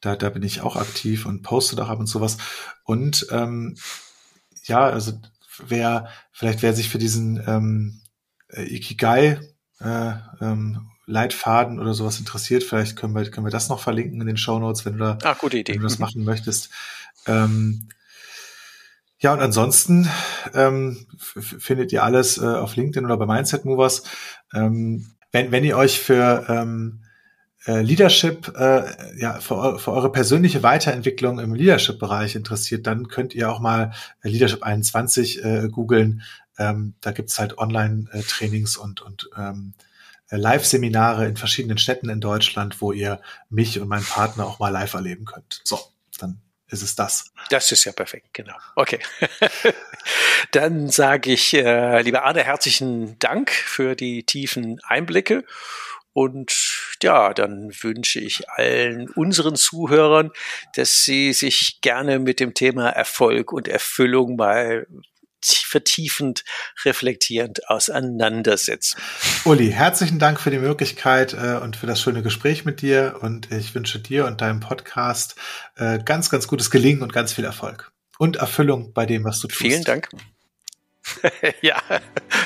da, 0.00 0.16
da 0.16 0.30
bin 0.30 0.42
ich 0.42 0.60
auch 0.60 0.76
aktiv 0.76 1.26
und 1.26 1.42
poste 1.42 1.76
da 1.76 1.86
ab 1.86 1.98
und 1.98 2.06
sowas. 2.06 2.38
Und 2.84 3.26
ähm, 3.30 3.76
ja, 4.64 4.80
also 4.80 5.12
wer, 5.58 6.08
vielleicht 6.32 6.62
wer 6.62 6.74
sich 6.74 6.88
für 6.88 6.98
diesen 6.98 7.42
ähm, 7.46 8.00
äh, 8.48 8.64
Ikigai 8.64 9.40
äh, 9.80 10.12
ähm, 10.40 10.90
Leitfaden 11.06 11.78
oder 11.78 11.94
sowas 11.94 12.18
interessiert, 12.18 12.62
vielleicht 12.62 12.96
können 12.96 13.14
wir, 13.14 13.28
können 13.30 13.46
wir 13.46 13.50
das 13.50 13.68
noch 13.68 13.80
verlinken 13.80 14.20
in 14.20 14.26
den 14.26 14.36
Show 14.36 14.58
Notes, 14.58 14.84
wenn 14.84 14.94
du 14.94 14.98
da 14.98 15.18
ah, 15.22 15.34
gute 15.34 15.58
Idee. 15.58 15.74
Wenn 15.74 15.82
du 15.82 15.88
das 15.88 15.98
machen 16.00 16.24
möchtest. 16.24 16.70
Ähm, 17.26 17.88
ja, 19.22 19.32
und 19.32 19.40
ansonsten 19.40 20.08
ähm, 20.52 21.06
findet 21.16 21.92
ihr 21.92 22.02
alles 22.02 22.38
äh, 22.38 22.44
auf 22.44 22.74
LinkedIn 22.74 23.04
oder 23.04 23.16
bei 23.16 23.26
Mindset 23.26 23.64
Movers. 23.64 24.02
Ähm, 24.52 25.12
wenn, 25.30 25.52
wenn 25.52 25.62
ihr 25.62 25.76
euch 25.76 26.00
für 26.00 26.44
ähm, 26.48 27.04
äh, 27.66 27.82
Leadership, 27.82 28.52
äh, 28.58 28.82
ja, 29.16 29.34
für, 29.38 29.78
für 29.78 29.92
eure 29.92 30.10
persönliche 30.10 30.64
Weiterentwicklung 30.64 31.38
im 31.38 31.54
Leadership-Bereich 31.54 32.34
interessiert, 32.34 32.88
dann 32.88 33.06
könnt 33.06 33.32
ihr 33.32 33.48
auch 33.48 33.60
mal 33.60 33.92
Leadership 34.22 34.64
21 34.64 35.44
äh, 35.44 35.68
googeln. 35.70 36.22
Ähm, 36.58 36.94
da 37.00 37.12
gibt's 37.12 37.38
halt 37.38 37.58
Online-Trainings 37.58 38.76
und, 38.76 39.02
und 39.02 39.30
ähm, 39.36 39.74
Live-Seminare 40.30 41.28
in 41.28 41.36
verschiedenen 41.36 41.78
Städten 41.78 42.08
in 42.08 42.20
Deutschland, 42.20 42.80
wo 42.80 42.90
ihr 42.90 43.20
mich 43.50 43.78
und 43.78 43.86
meinen 43.86 44.04
Partner 44.04 44.46
auch 44.46 44.58
mal 44.58 44.70
live 44.70 44.94
erleben 44.94 45.26
könnt. 45.26 45.60
So, 45.62 45.78
dann 46.18 46.40
ist 46.72 46.82
es 46.82 46.94
das. 46.94 47.32
Das 47.50 47.70
ist 47.70 47.84
ja 47.84 47.92
perfekt, 47.92 48.28
genau. 48.32 48.54
Okay. 48.76 48.98
Dann 50.52 50.88
sage 50.88 51.32
ich, 51.32 51.54
äh, 51.54 52.00
lieber 52.02 52.24
Arne, 52.24 52.42
herzlichen 52.42 53.18
Dank 53.18 53.50
für 53.50 53.94
die 53.94 54.24
tiefen 54.24 54.80
Einblicke. 54.84 55.44
Und 56.14 56.96
ja, 57.02 57.32
dann 57.32 57.72
wünsche 57.80 58.20
ich 58.20 58.48
allen 58.50 59.08
unseren 59.10 59.56
Zuhörern, 59.56 60.30
dass 60.74 61.04
sie 61.04 61.32
sich 61.32 61.80
gerne 61.80 62.18
mit 62.18 62.38
dem 62.38 62.52
Thema 62.52 62.90
Erfolg 62.90 63.50
und 63.50 63.66
Erfüllung 63.66 64.36
mal 64.36 64.86
vertiefend, 65.46 66.44
reflektierend 66.84 67.68
auseinandersetzen. 67.68 69.00
Uli, 69.44 69.70
herzlichen 69.70 70.18
Dank 70.18 70.40
für 70.40 70.50
die 70.50 70.58
Möglichkeit 70.58 71.34
äh, 71.34 71.58
und 71.62 71.76
für 71.76 71.86
das 71.86 72.00
schöne 72.00 72.22
Gespräch 72.22 72.64
mit 72.64 72.82
dir 72.82 73.18
und 73.20 73.50
ich 73.52 73.74
wünsche 73.74 73.98
dir 73.98 74.26
und 74.26 74.40
deinem 74.40 74.60
Podcast 74.60 75.36
äh, 75.76 75.98
ganz, 76.02 76.30
ganz 76.30 76.46
gutes 76.46 76.70
Gelingen 76.70 77.02
und 77.02 77.12
ganz 77.12 77.32
viel 77.32 77.44
Erfolg 77.44 77.92
und 78.18 78.36
Erfüllung 78.36 78.92
bei 78.92 79.06
dem, 79.06 79.24
was 79.24 79.40
du 79.40 79.48
tust. 79.48 79.60
Vielen 79.60 79.84
Dank. 79.84 80.08
ja, 81.62 81.76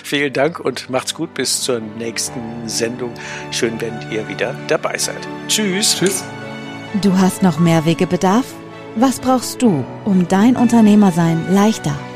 vielen 0.02 0.32
Dank 0.32 0.60
und 0.60 0.88
macht's 0.88 1.14
gut 1.14 1.34
bis 1.34 1.60
zur 1.60 1.80
nächsten 1.80 2.68
Sendung. 2.68 3.12
Schön, 3.50 3.80
wenn 3.80 4.10
ihr 4.10 4.26
wieder 4.28 4.54
dabei 4.68 4.96
seid. 4.96 5.18
Tschüss. 5.48 5.96
Tschüss. 5.96 6.24
Du 7.02 7.18
hast 7.18 7.42
noch 7.42 7.58
mehr 7.58 7.84
Wegebedarf? 7.84 8.46
Was 8.94 9.20
brauchst 9.20 9.60
du, 9.60 9.84
um 10.06 10.26
dein 10.26 10.56
Unternehmersein 10.56 11.52
leichter, 11.52 11.98